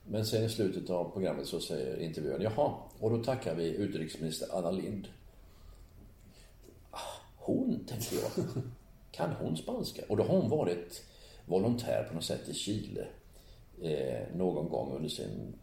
[0.06, 4.48] Men sen i slutet av programmet så säger intervjuaren, jaha, och då tackar vi utrikesminister
[4.58, 5.08] Anna Lindh.
[6.90, 6.98] Ah,
[7.36, 8.44] hon, tänkte jag.
[9.10, 10.02] Kan hon spanska?
[10.08, 11.02] Och då har hon varit
[11.46, 13.06] volontär på något sätt i Chile
[13.82, 15.54] eh, någon gång under sin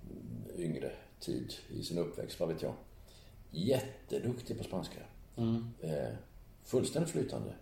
[0.58, 2.74] yngre tid i sin uppväxt, vad vet jag.
[3.52, 5.00] Jätteduktig på spanska.
[5.82, 6.14] Eh,
[6.66, 7.54] fullständigt flytande.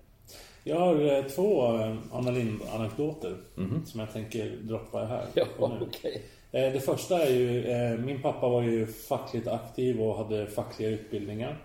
[0.63, 3.37] Jag har eh, två eh, Anna Lindh-anekdoter
[3.85, 5.45] Som jag tänker droppa här Ja,
[5.81, 6.21] okej.
[6.51, 11.63] Eh, Det första är ju, min pappa var ju fackligt aktiv och hade fackliga utbildningar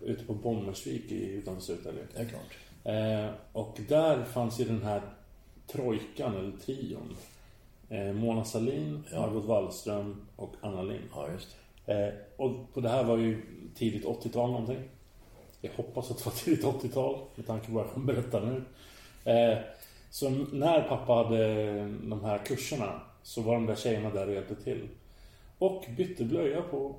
[0.00, 2.02] ute på Bommersvik i- utanför Södertälje.
[2.14, 2.56] Är klart.
[3.52, 5.02] Och där fanns ju den här
[5.66, 7.16] trojkan, eller trion.
[7.94, 11.04] Eh, Mona Sahlin, Margot Wallström och Anna Lindh.
[11.14, 13.42] Ja, just Eh, och på det här var ju
[13.74, 14.82] tidigt 80-tal någonting.
[15.60, 18.62] Jag hoppas att det var tidigt 80-tal med tanke på vad jag kommer berätta nu.
[19.32, 19.58] Eh,
[20.10, 24.54] så när pappa hade de här kurserna så var de där tjejerna där och hjälpte
[24.54, 24.88] till.
[25.58, 26.94] Och bytte blöja på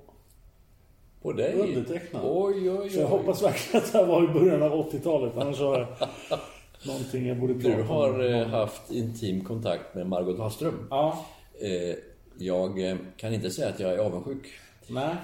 [1.22, 1.54] På dig?
[1.54, 2.22] undertecknad.
[2.26, 2.90] Oj, oj, oj.
[2.90, 5.38] Så jag hoppas verkligen att det här var i början av 80-talet.
[5.38, 6.40] Annars har jag
[6.88, 7.88] någonting jag borde prata Du om.
[7.88, 10.88] har eh, haft intim kontakt med Margot Wallström.
[10.90, 11.26] Ja,
[11.62, 11.96] Eh,
[12.38, 14.48] jag eh, kan inte säga att jag är avundsjuk.
[14.88, 15.16] nej.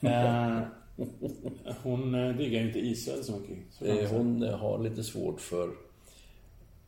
[1.82, 3.56] Hon diggar ju inte Israel så mycket.
[3.70, 5.70] Så hon har lite svårt för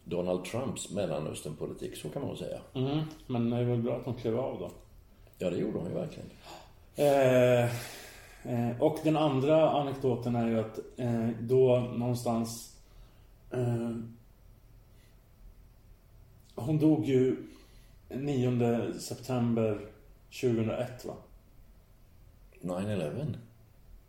[0.05, 2.59] Donald Trumps Mellanösternpolitik, så kan man nog säga.
[2.75, 4.71] Mm, men det är väl bra att hon klev av då.
[5.39, 6.31] Ja, det gjorde hon ju verkligen.
[6.97, 7.65] Eh,
[8.71, 12.71] eh, och den andra anekdoten är ju att eh, då någonstans...
[13.55, 13.91] Eh,
[16.55, 17.37] hon dog ju
[18.09, 19.81] 9 september
[20.41, 21.15] 2001 va?
[22.61, 23.35] 9-11?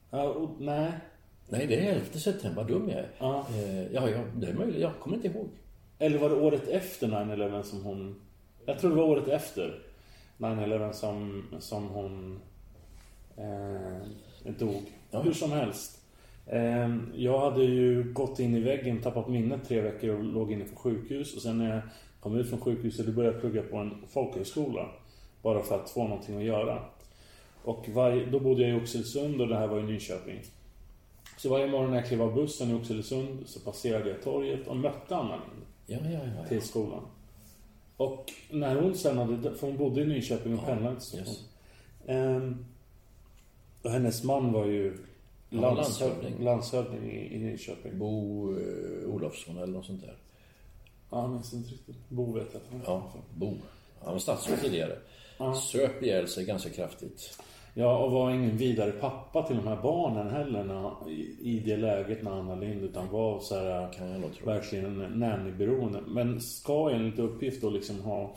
[0.10, 0.92] Ja, och, nej.
[1.50, 2.64] Nej, det är 11 september.
[2.64, 3.10] Vad dum jag är.
[3.20, 3.48] Ja.
[3.50, 4.82] Eh, ja, ja, det är möjligt.
[4.82, 5.50] Jag kommer inte ihåg.
[6.00, 8.22] Eller var det året efter 9-11 som hon...
[8.66, 9.80] Jag tror det var året efter
[10.38, 12.40] 9-11 som, som hon
[13.38, 14.94] eh, dog.
[15.12, 15.22] Ja.
[15.22, 16.05] Hur som helst.
[16.48, 20.66] Eh, jag hade ju gått in i väggen, tappat minnet tre veckor och låg inne
[20.66, 21.36] på sjukhus.
[21.36, 21.82] Och sen när jag
[22.20, 24.90] kom ut från sjukhuset, då började jag plugga på en folkhögskola.
[25.42, 26.84] Bara för att få någonting att göra.
[27.64, 30.40] Och varje, då bodde jag i Oxelösund och det här var i Nyköping.
[31.38, 34.78] Så varje morgon när jag klev av bussen i Oxelösund så passerade jag torget och
[34.78, 36.48] mötte Anna Lindh Ja, ja, ja.
[36.48, 37.02] till skolan.
[37.98, 41.30] Och när hon sen hade, för hon bodde i Nyköping och pendlade till Stockholm.
[41.30, 41.50] yes.
[42.08, 42.66] Ehm,
[43.84, 44.98] Och hennes man var ju
[45.62, 47.12] landshövding, landshövding.
[47.12, 48.00] i, i Nyköping.
[48.00, 50.18] Bo eh, Olofsson eller något sånt där.
[51.10, 52.10] Ja, jag minns inte riktigt.
[52.10, 52.62] Bo vet jag.
[52.86, 53.54] Ja, Bo.
[54.04, 54.98] Han var statsråd tidigare.
[55.72, 57.40] Söp ihjäl sig ganska kraftigt.
[57.74, 61.78] Ja, och var ingen vidare pappa till de här barnen heller när, i, i det
[61.78, 64.46] läget när Anna Lind utan var så här, Kan jag nog tro.
[64.46, 66.02] verkligen nannyberoende.
[66.08, 68.36] Men ska enligt uppgift då liksom ha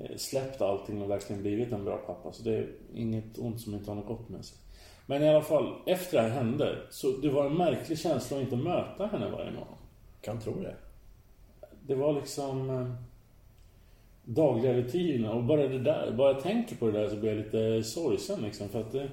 [0.00, 2.32] eh, släppt allting och verkligen blivit en bra pappa.
[2.32, 4.58] Så det är inget ont som inte har något gott med sig.
[5.06, 8.42] Men i alla fall, efter det här hände, så det var en märklig känsla att
[8.42, 9.78] inte möta henne varje morgon.
[10.20, 10.76] Kan tro det.
[11.86, 12.94] Det var liksom eh,
[14.24, 17.38] dagliga rutiner och bara det där, bara jag tänker på det där så blir jag
[17.38, 19.08] lite sorgsen liksom för att det...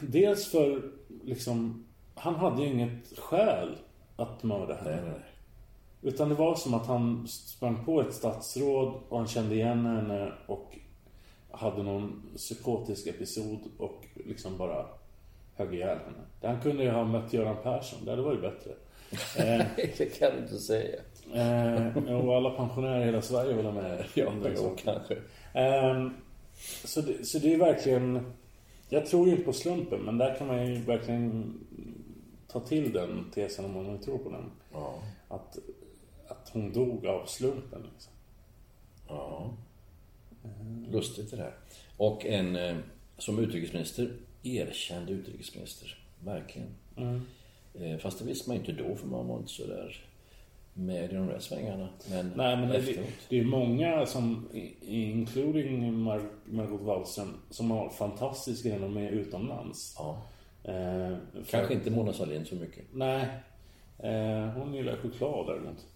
[0.00, 0.82] Dels för
[1.24, 3.76] liksom, han hade ju inget skäl
[4.16, 4.90] att mörda henne.
[4.90, 5.20] Nej, nej.
[6.02, 10.32] Utan det var som att han sprang på ett statsråd och han kände igen henne
[10.46, 10.78] och
[11.56, 14.86] hade någon psykotisk episod och liksom bara
[15.54, 16.52] högg ihjäl henne.
[16.54, 18.70] Han kunde ju ha mött Göran Persson, det hade varit bättre.
[19.38, 19.66] Eh,
[19.98, 21.00] det kan du inte säga.
[21.34, 24.76] Eh, och alla pensionärer i hela Sverige vill ha med Ja, saken.
[24.76, 25.14] kanske.
[25.52, 26.08] Eh,
[26.84, 28.32] så, det, så det är verkligen...
[28.88, 31.60] Jag tror ju inte på slumpen, men där kan man ju verkligen
[32.48, 34.50] ta till den tesen om man nu tror på den.
[34.72, 34.94] Ja.
[35.28, 35.58] Att,
[36.28, 37.82] att hon dog av slumpen.
[37.92, 38.12] Liksom.
[39.08, 39.50] Ja.
[40.92, 41.54] Lustigt det där.
[41.96, 42.76] Och en eh,
[43.18, 45.98] som utrikesminister, erkänd utrikesminister.
[46.24, 46.68] Verkligen.
[47.74, 50.04] Eh, fast det visste man inte då för man var inte så där
[50.74, 51.88] med i de där svängarna.
[52.10, 53.06] Men, Nej, men det, efteråt.
[53.28, 54.48] det är många som,
[54.82, 59.94] including Mar- Margot Wallström, som har fantastisk renommé utomlands.
[59.98, 60.22] Ja.
[60.64, 61.16] Eh,
[61.50, 62.84] Kanske inte Mona Sahlin så mycket.
[62.92, 63.26] Nej.
[63.98, 65.86] Eh, hon gillar choklad däremot.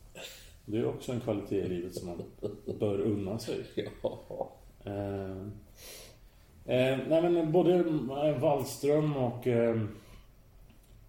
[0.70, 2.22] Det är också en kvalitet i livet som man
[2.78, 3.64] bör unna sig.
[4.02, 4.50] Ja.
[4.84, 5.30] Eh,
[6.64, 9.76] eh, nej men både eh, Wallström och eh,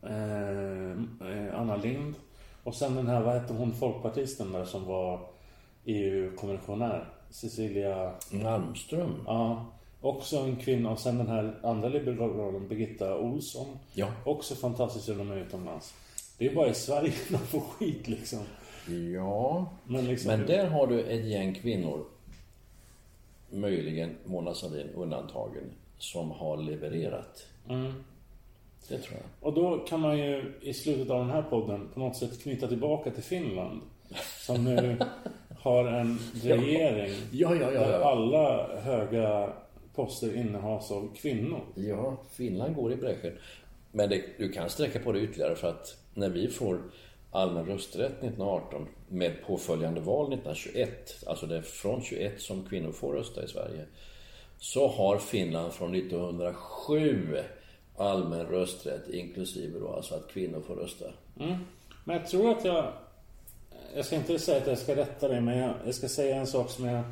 [0.01, 2.15] eh, Anna Lind
[2.63, 5.19] och sen den här, vad hette hon, folkpartisten där som var
[5.85, 7.05] EU-kommissionär?
[7.29, 8.13] Cecilia...
[8.31, 9.23] Malmström.
[9.25, 9.65] Ja,
[10.01, 10.91] också en kvinna.
[10.91, 13.67] Och sen den här andra liberalen, Birgitta Olsson.
[13.93, 14.07] Ja.
[14.25, 15.93] Också fantastiskt renommé utomlands.
[16.37, 18.39] Det är bara i Sverige de får skit liksom.
[19.13, 19.71] Ja.
[19.87, 20.31] Men liksom...
[20.31, 22.05] Men där har du ett gäng kvinnor,
[23.49, 25.63] möjligen Mona Sahlin undantagen,
[25.97, 27.45] som har levererat.
[27.69, 27.93] Mm.
[28.87, 29.47] Det tror jag.
[29.47, 32.67] Och då kan man ju i slutet av den här podden på något sätt knyta
[32.67, 33.81] tillbaka till Finland.
[34.39, 34.97] Som nu
[35.59, 39.53] har en regering Ja, ja, ja, där alla höga
[39.95, 41.61] poster innehas av kvinnor.
[41.75, 43.33] Ja, Finland går i bräschen.
[43.91, 46.81] Men det, du kan sträcka på det ytterligare för att när vi får
[47.31, 53.13] allmän rösträtt 1918 med påföljande val 1921, alltså det är från 21 som kvinnor får
[53.13, 53.85] rösta i Sverige,
[54.57, 57.37] så har Finland från 1907
[57.97, 61.05] allmän rösträtt inklusive då alltså att kvinnor får rösta.
[61.39, 61.55] Mm.
[62.03, 62.93] Men jag tror att jag...
[63.95, 66.47] Jag ska inte säga att jag ska rätta dig, men jag, jag ska säga en
[66.47, 67.03] sak som jag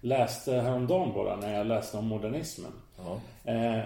[0.00, 2.72] läste häromdagen bara, när jag läste om modernismen.
[3.04, 3.20] Ja.
[3.52, 3.78] Eh,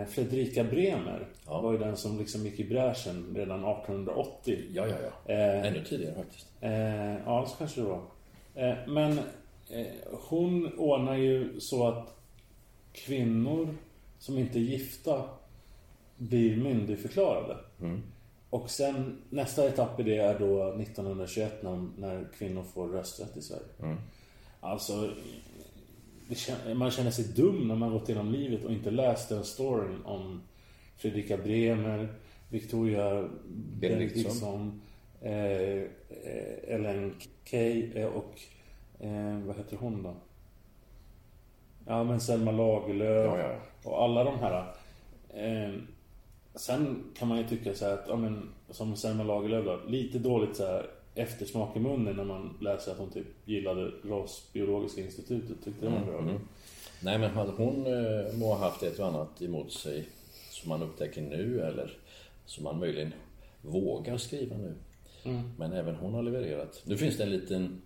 [0.00, 1.60] eh, Fredrika Bremer Ja.
[1.60, 4.64] var ju den som liksom gick i bräschen redan 1880.
[4.72, 4.96] Ja, ja,
[5.26, 5.34] ja.
[5.34, 6.46] Eh, Ännu tidigare faktiskt.
[6.60, 8.02] Eh, ja, så kanske det var.
[8.54, 9.20] Eh, men
[10.28, 12.14] hon ordnar ju så att
[12.92, 13.74] kvinnor
[14.18, 15.24] som inte är gifta
[16.16, 17.56] blir myndigförklarade.
[18.50, 23.42] Och sen nästa etapp i det är då 1921 när, när kvinnor får rösträtt i
[23.42, 23.96] Sverige.
[24.60, 25.10] Alltså,
[26.28, 30.02] det, man känner sig dum när man gått igenom livet och inte läst den storyn
[30.04, 30.42] om
[30.96, 32.08] Fredrika Bremer,
[32.48, 33.28] Victoria
[33.80, 34.82] Benediktsson,
[35.20, 35.88] eh, eh,
[36.66, 37.14] Ellen
[37.44, 38.40] Key eh, och
[39.00, 40.14] eh, vad heter hon då?
[41.86, 43.56] Ja men Selma Lagerlöf Ja, ja.
[43.90, 44.74] och alla de här.
[45.34, 45.74] Eh,
[46.54, 50.18] sen kan man ju tycka så här att, ja men som Selma Lagerlöf då, lite
[50.18, 50.86] dåligt så här
[51.18, 55.64] eftersmak i munnen när man läser att hon typ gillade Rasbiologiska institutet.
[55.64, 56.40] Tyckte det var bra.
[57.02, 60.08] Nej, men hade hon eh, må ha haft ett och annat emot sig
[60.50, 61.98] som man upptäcker nu eller
[62.46, 63.12] som man möjligen
[63.62, 64.74] vågar skriva nu.
[65.58, 66.82] Men även hon har levererat.
[66.84, 67.82] Nu finns det en liten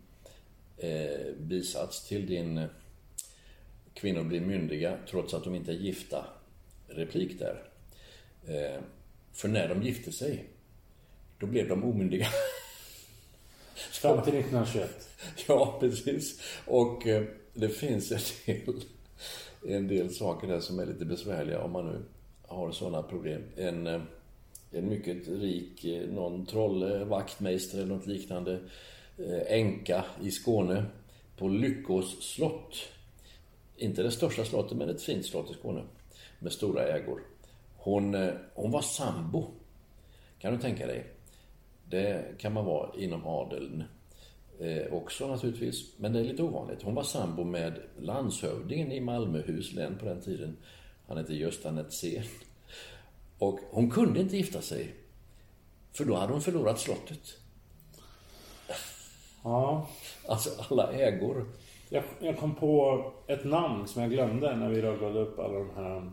[0.76, 2.66] eh, bisats till din eh,
[3.95, 6.26] Kvinnor blir myndiga trots att de inte är gifta
[6.89, 7.62] replik där.
[8.47, 8.80] Eh,
[9.33, 10.45] för när de gifte sig,
[11.39, 12.26] då blev de omyndiga.
[14.03, 15.09] Fram till 1921.
[15.48, 16.40] Ja, precis.
[16.66, 17.22] Och eh,
[17.55, 18.84] det finns en del,
[19.68, 22.05] en del saker där som är lite besvärliga om man nu
[22.46, 23.42] har sådana problem.
[23.57, 24.00] En, eh,
[24.70, 28.61] en mycket rik, eh, någon trolle, vaktmästare eller något liknande,
[29.46, 30.84] änka i Skåne
[31.36, 32.76] på Lyckås slott.
[33.76, 35.82] Inte det största slottet, men ett fint slott i Skåne.
[36.38, 37.20] med stora ägor.
[37.76, 39.46] Hon, hon var sambo.
[40.38, 41.05] Kan du tänka dig?
[41.93, 43.84] Det kan man vara inom adeln
[44.61, 45.99] eh, också naturligtvis.
[45.99, 46.82] Men det är lite ovanligt.
[46.82, 50.57] Hon var sambo med landshövdingen i Malmöhus län på den tiden.
[51.09, 52.24] Han hette Gösta Netzén.
[53.38, 54.95] Och hon kunde inte gifta sig.
[55.93, 57.38] För då hade hon förlorat slottet.
[59.45, 59.88] Ja.
[60.28, 61.45] Alltså alla ägor.
[61.88, 65.70] Jag, jag kom på ett namn som jag glömde när vi rabblade upp alla de
[65.76, 66.11] här.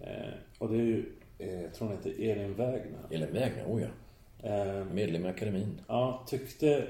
[0.00, 3.06] Eh, och det är ju, eh, jag tror hon heter Elin Wägner.
[3.10, 3.88] Elin Wägner, oh ja.
[4.42, 5.80] Eh, Medlem i akademin.
[5.88, 6.86] ja, tyckte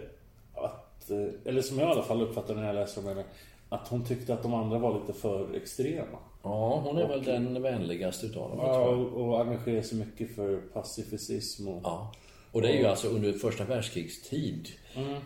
[0.55, 3.24] att, eh, eller som jag i alla fall uppfattade när jag läste om henne,
[3.68, 6.18] att hon tyckte att de andra var lite för extrema.
[6.42, 8.59] Ja, hon är väl den vänligaste utav dem.
[8.59, 11.80] Ja, och, och engagerar sig mycket för pacificism och...
[11.84, 12.12] Ja.
[12.53, 14.68] Och det är ju alltså under första världskrigstid.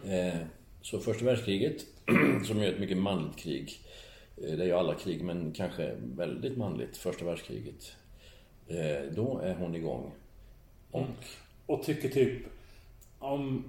[0.07, 0.35] Eh,
[0.83, 1.85] så första världskriget,
[2.47, 3.73] som är ett mycket manligt krig.
[4.37, 7.93] Det är ju alla krig, men kanske väldigt manligt, första världskriget.
[9.11, 10.13] Då är hon igång.
[10.91, 11.07] Och,
[11.73, 12.39] Och tycker typ
[13.19, 13.65] om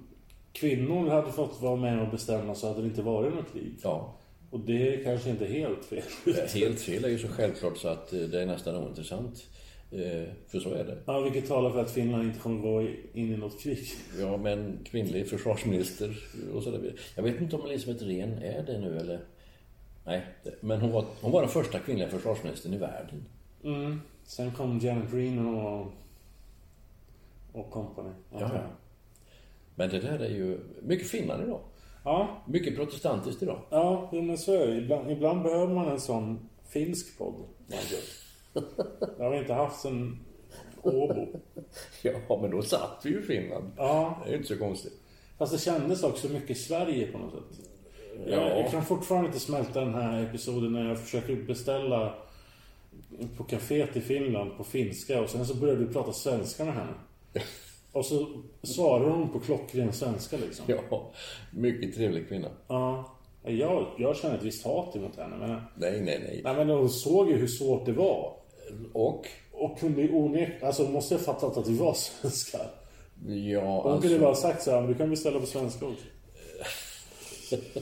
[0.52, 3.76] kvinnor hade fått vara med och bestämma så hade det inte varit något krig.
[3.82, 4.14] ja,
[4.50, 6.02] Och det är kanske inte helt fel.
[6.54, 9.46] helt fel är ju så självklart så att eh, det är nästan ointressant.
[9.90, 10.98] Eh, för så är det.
[11.06, 12.82] Ja, vilket talar för att Finland inte kommer gå
[13.12, 13.86] in i något krig.
[14.20, 16.16] Ja, men kvinnlig försvarsminister
[16.54, 16.92] och sådär.
[17.16, 19.20] Jag vet inte om Elisabeth Rehn är det nu eller...
[20.06, 20.22] Nej,
[20.60, 23.24] men hon var, hon var den första kvinnliga försvarsministern i världen.
[23.64, 24.00] Mm.
[24.24, 25.92] Sen kom Janet Reno och,
[27.54, 28.10] och company.
[28.32, 28.50] Ja.
[29.74, 31.60] Men det där är ju mycket Finland idag.
[32.04, 33.58] Ja, Mycket protestantiskt idag.
[33.70, 34.76] ja jo, men så är det.
[34.76, 37.34] Ibland, ibland behöver man en sån finsk podd.
[37.66, 37.76] Det
[39.24, 40.18] har vi inte haft sen
[40.82, 41.26] Åbo.
[42.02, 43.70] Ja, men då satt vi ju i Finland.
[43.76, 44.92] Ja, Det är ju inte så konstigt.
[45.38, 47.68] fast det kändes också mycket Sverige på något sätt.
[48.26, 48.32] Ja.
[48.32, 52.14] Jag, jag kan fortfarande inte smälta den här episoden när jag försöker beställa
[53.36, 56.92] på kaféet i Finland på finska och sen så börjar du prata svenska med henne.
[57.92, 60.64] Och så svarar hon på klockren svenska liksom.
[60.68, 61.12] Ja,
[61.52, 62.48] mycket trevlig kvinna.
[62.68, 63.10] Ja.
[63.46, 65.36] Jag, jag känner ett visst hat emot henne.
[65.36, 66.40] Men, Nej, nej, nej.
[66.44, 68.36] nej, men hon såg ju hur svårt det var.
[68.92, 69.26] Och?
[69.52, 72.66] Och kunde ju onekligen, alltså hon måste ha fattat att vi var svenskar.
[73.26, 74.42] Ja, Hon kunde bara ha alltså.
[74.48, 76.04] sagt så här, "Men du kan beställa på svenska också.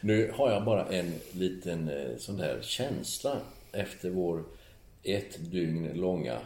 [0.00, 3.36] Nu har jag bara en liten eh, sån där känsla
[3.72, 4.44] efter vår
[5.02, 6.38] ett dygn långa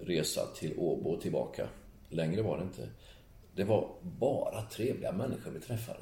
[0.00, 1.68] resa till Åbo och tillbaka.
[2.10, 2.88] Längre var det inte.
[3.54, 5.98] Det var bara trevliga människor vi träffade.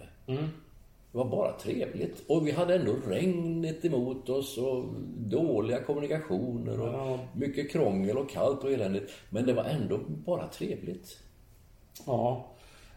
[1.13, 2.23] Det var bara trevligt.
[2.29, 4.85] Och vi hade ändå regnet emot oss och
[5.17, 7.19] dåliga kommunikationer och Ja.
[7.35, 9.13] mycket krångel och kallt och eländigt.
[9.31, 11.19] Men det var ändå bara trevligt.
[12.07, 12.47] Ja.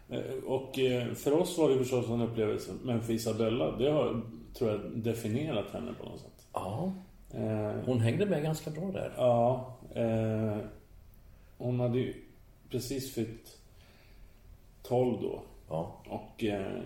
[0.08, 2.72] Eh, Och eh, för oss var det förstås en upplevelse.
[2.82, 4.22] Men för Isabella, det har,
[4.54, 6.46] tror jag, definierat henne på något sätt.
[6.52, 6.92] Ja,
[7.34, 9.12] Eh, hon hängde med ganska bra där.
[9.16, 9.74] Ja.
[9.94, 10.56] Eh,
[11.58, 12.14] hon hade ju
[12.72, 13.58] precis fyllt
[14.82, 15.42] 12 då.
[15.68, 16.80] Ja, Och eh,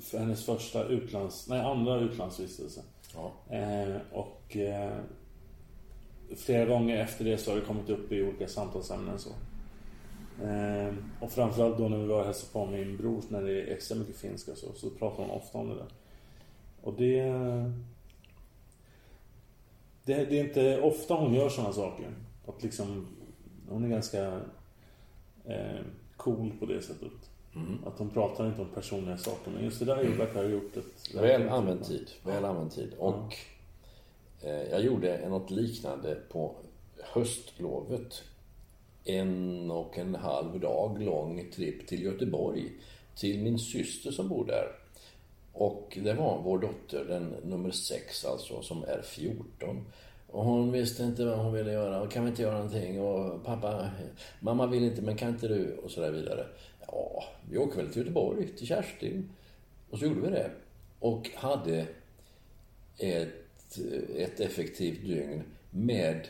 [0.00, 1.48] för hennes första utlands...
[1.48, 2.82] Nej, andra utlandsvistelse.
[3.14, 3.56] ja.
[3.56, 4.98] Eh, och eh,
[6.36, 9.30] flera gånger efter det så har det kommit upp i olika samtalsämnen så.
[10.44, 13.72] Eh, och framförallt då när vi var och hälsade på min bror när det är
[13.74, 15.88] extra mycket finska så, så pratar hon ofta om det där.
[16.82, 17.22] Och det...
[20.04, 22.06] Det, det är inte ofta hon gör sådana saker.
[22.46, 23.06] Att liksom...
[23.68, 24.40] Hon är ganska
[25.44, 25.80] eh,
[26.16, 27.12] cool på det sättet.
[27.86, 29.50] Att hon pratar inte om personliga saker.
[29.50, 31.14] Men just det där verkar ha gjort ett...
[31.14, 32.10] Väl använd tid.
[32.24, 32.94] Väl använd tid.
[32.98, 33.36] Och
[34.42, 36.54] eh, jag gjorde något liknande på
[37.02, 38.22] höstlovet.
[39.04, 42.72] En och en halv dag lång tripp till Göteborg.
[43.16, 44.66] Till min syster som bor där.
[45.52, 49.86] Och det var vår dotter, den nummer sex alltså, som är 14.
[50.32, 52.00] Och hon visste inte vad hon ville göra.
[52.00, 53.00] Och kan vi inte göra någonting?
[53.00, 53.90] Och pappa,
[54.40, 55.76] mamma vill inte, men kan inte du?
[55.84, 56.46] Och så där vidare.
[56.86, 59.28] Ja, vi åker väl till Göteborg, till Kerstin.
[59.90, 60.50] Och så gjorde vi det.
[60.98, 61.86] Och hade
[62.98, 63.78] ett,
[64.16, 66.28] ett effektivt dygn med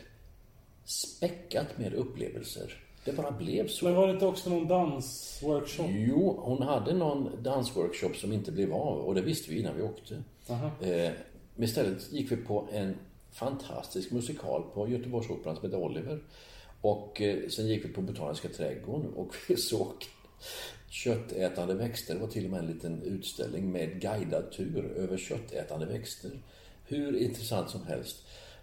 [0.85, 2.83] späckat med upplevelser.
[3.05, 3.85] Det bara blev så.
[3.85, 5.89] Men var det inte också någon dansworkshop?
[5.89, 9.81] Jo, hon hade någon dansworkshop som inte blev av och det visste vi innan vi
[9.81, 10.23] åkte.
[10.81, 11.11] Eh,
[11.55, 12.95] men istället gick vi på en
[13.33, 16.23] fantastisk musikal på Göteborgsoperan som hette Oliver.
[16.81, 19.93] Och eh, sen gick vi på Botaniska trädgården och vi såg
[20.89, 22.13] köttätande växter.
[22.13, 26.31] Det var till och med en liten utställning med guidad tur över köttätande växter.
[26.85, 28.17] Hur intressant som helst.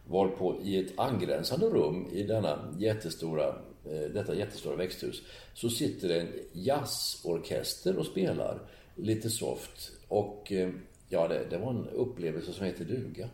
[0.08, 3.48] Varpå i ett angränsande rum i denna jättestora,
[3.84, 5.22] eh, detta jättestora växthus
[5.54, 8.58] så sitter det en jazzorkester och spelar
[8.94, 9.92] lite soft.
[10.08, 10.70] Och eh,
[11.10, 13.28] ja, det, det var en upplevelse som heter duga.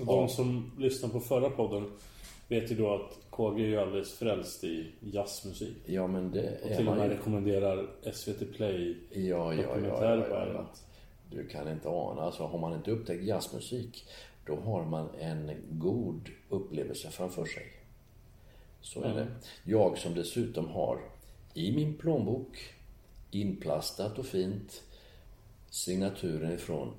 [0.00, 1.92] Och de som lyssnade på förra podden
[2.48, 5.76] vet ju då att KG är ju alldeles frälst i jazzmusik.
[5.86, 7.16] Ja, men det Och är till och med ju.
[7.16, 10.58] rekommenderar SVT Play Ja, ja, ja, dokumentärer ja, ja, ja.
[10.58, 10.84] ämnet.
[11.30, 12.22] Du kan inte ana.
[12.22, 14.08] Alltså, har man inte upptäckt jazzmusik,
[14.46, 17.66] då har man en god upplevelse framför sig.
[18.80, 19.26] Så är det.
[19.64, 20.98] Jag som dessutom har
[21.54, 22.74] i min plånbok,
[23.30, 24.82] inplastat och fint,
[25.70, 26.92] signaturen ifrån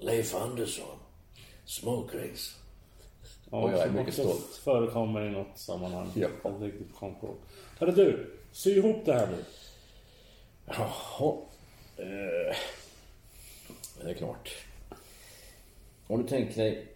[0.00, 0.98] Leif Andersson,
[1.64, 2.56] Smokerings.
[3.50, 4.60] Ja, Och jag är mycket stolt.
[4.64, 6.10] förekommer i något sammanhang.
[6.14, 6.28] Ja.
[6.42, 7.34] Jag inte riktigt kom på.
[7.78, 9.44] Hörru du, sy ihop det här nu.
[10.66, 11.36] Jaha.
[11.96, 12.56] Eh,
[14.02, 14.50] det är klart.
[16.06, 16.86] Om du tänker dig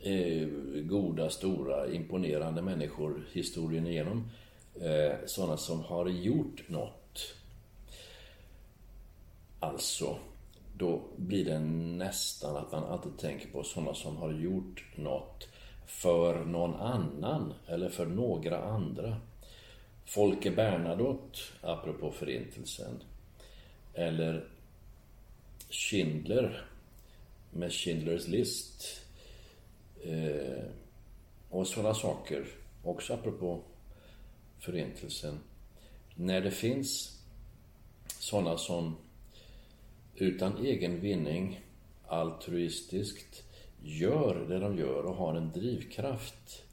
[0.00, 0.48] eh,
[0.82, 4.30] goda, stora, imponerande människor historien igenom.
[4.80, 7.34] Eh, sådana som har gjort något.
[9.60, 10.16] Alltså,
[10.78, 15.48] då blir det nästan att man alltid tänker på sådana som har gjort något
[15.86, 19.16] för någon annan eller för några andra.
[20.04, 23.02] Folke Bernadotte, apropå Förintelsen.
[23.94, 24.48] Eller
[25.70, 26.64] Schindler
[27.50, 29.00] med Schindlers list.
[30.02, 30.64] Eh,
[31.50, 32.46] och sådana saker,
[32.84, 33.60] också apropå
[34.58, 35.38] Förintelsen.
[36.14, 37.18] När det finns
[38.18, 38.96] sådana som
[40.20, 41.60] utan egen vinning
[42.06, 43.44] altruistiskt
[43.82, 46.64] gör det de gör och har en drivkraft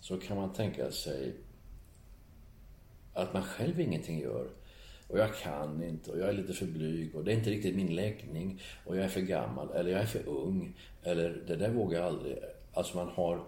[0.00, 1.34] så kan man tänka sig
[3.12, 4.48] att man själv ingenting gör.
[5.08, 7.76] Och jag kan inte och jag är lite för blyg och det är inte riktigt
[7.76, 11.70] min läggning och jag är för gammal eller jag är för ung eller det där
[11.70, 12.36] vågar jag aldrig.
[12.72, 13.44] Alltså man har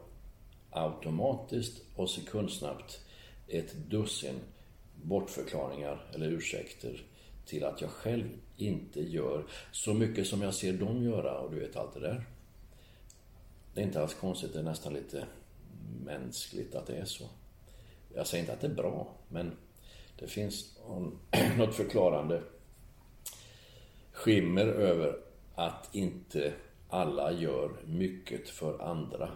[0.71, 3.01] automatiskt och sekundsnabbt
[3.49, 4.41] ett dussin
[5.03, 7.03] bortförklaringar eller ursäkter
[7.51, 11.61] till att jag själv inte gör så mycket som jag ser dem göra och du
[11.61, 12.25] vet allt det där.
[13.75, 15.27] Det är inte alls konstigt, det är nästan lite
[16.05, 17.25] mänskligt att det är så.
[18.15, 19.57] Jag säger inte att det är bra, men
[20.19, 20.79] det finns
[21.59, 22.43] något förklarande
[24.13, 25.17] skimmer över
[25.55, 26.53] att inte
[26.89, 29.31] alla gör mycket för andra.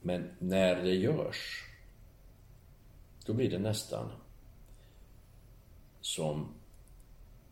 [0.00, 1.64] Men när det görs,
[3.26, 4.10] då blir det nästan
[6.08, 6.48] som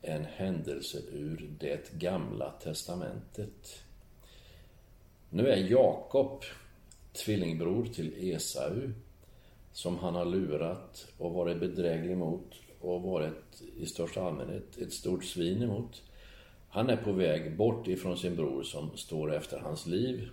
[0.03, 3.83] en händelse ur det gamla testamentet.
[5.31, 6.43] Nu är Jakob
[7.13, 8.91] tvillingbror till Esau
[9.73, 15.25] som han har lurat och varit bedräglig mot och varit i största allmänhet ett stort
[15.25, 16.03] svin emot.
[16.69, 20.29] Han är på väg bort ifrån sin bror som står efter hans liv,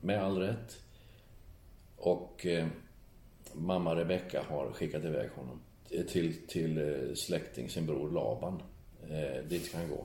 [0.00, 0.82] med all rätt.
[1.96, 2.66] Och eh,
[3.52, 5.60] mamma Rebecka har skickat iväg honom
[6.08, 8.62] till, till eh, släkting, sin bror Laban.
[9.10, 10.04] Eh, dit ska han gå.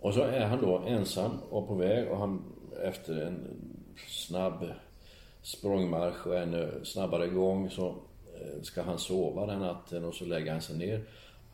[0.00, 2.42] Och så är han då ensam och på väg och han
[2.82, 3.46] efter en
[4.08, 4.64] snabb
[5.42, 7.88] språngmarsch och en snabbare gång så
[8.34, 11.04] eh, ska han sova den natten och så lägger han sig ner.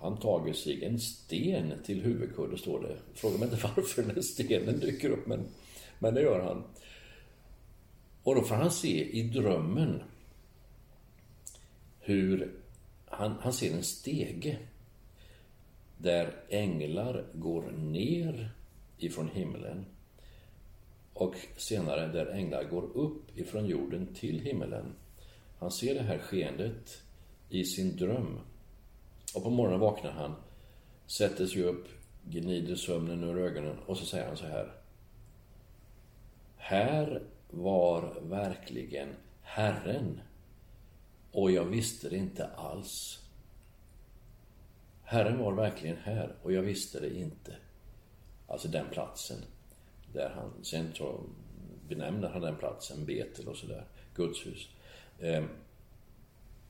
[0.01, 2.97] Han tager sig en sten till huvudkudde, står det.
[3.15, 5.41] Fråga mig inte varför den stenen dyker upp, men,
[5.99, 6.63] men det gör han.
[8.23, 10.03] Och då får han se i drömmen
[12.07, 12.53] hur
[13.05, 14.59] han, han ser en stege
[15.99, 18.51] där änglar går ner
[18.99, 19.85] ifrån himlen
[21.15, 24.95] och senare där änglar går upp ifrån jorden till himlen.
[25.59, 27.03] Han ser det här skeendet
[27.49, 28.39] i sin dröm.
[29.35, 30.35] Och på morgonen vaknar han,
[31.07, 31.89] sätter sig upp,
[32.25, 34.73] gnider sömnen ur ögonen och så säger han så här.
[36.57, 39.09] Här var verkligen
[39.43, 40.21] Herren
[41.37, 43.19] och jag visste det inte alls.
[45.03, 47.57] Herren var verkligen här och jag visste det inte.
[48.47, 49.37] Alltså den platsen.
[50.13, 51.21] Där han, sen så
[51.89, 53.85] benämner han den platsen Betel och sådär,
[54.15, 54.69] Guds hus.
[55.21, 55.49] Ehm,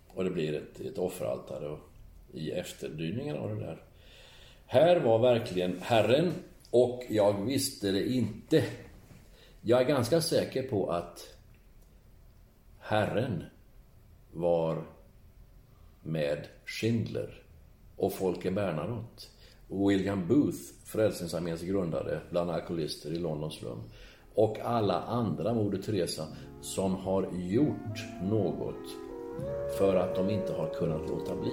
[0.08, 1.80] och det blir ett, ett offeraltare och
[2.32, 3.82] i efterdyningarna av det där.
[4.66, 6.32] Här var verkligen Herren
[6.70, 8.64] och jag visste det inte.
[9.60, 11.36] Jag är ganska säker på att
[12.78, 13.44] Herren
[14.37, 14.82] var
[16.03, 17.43] med Schindler
[17.97, 19.26] och Folke Bernadotte.
[19.68, 23.82] Och William Booth, Frälsningsarméns grundare bland alkoholister i Londons slum.
[24.34, 26.26] Och alla andra, Moder Teresa,
[26.61, 28.87] som har gjort något
[29.78, 31.53] för att de inte har kunnat låta bli.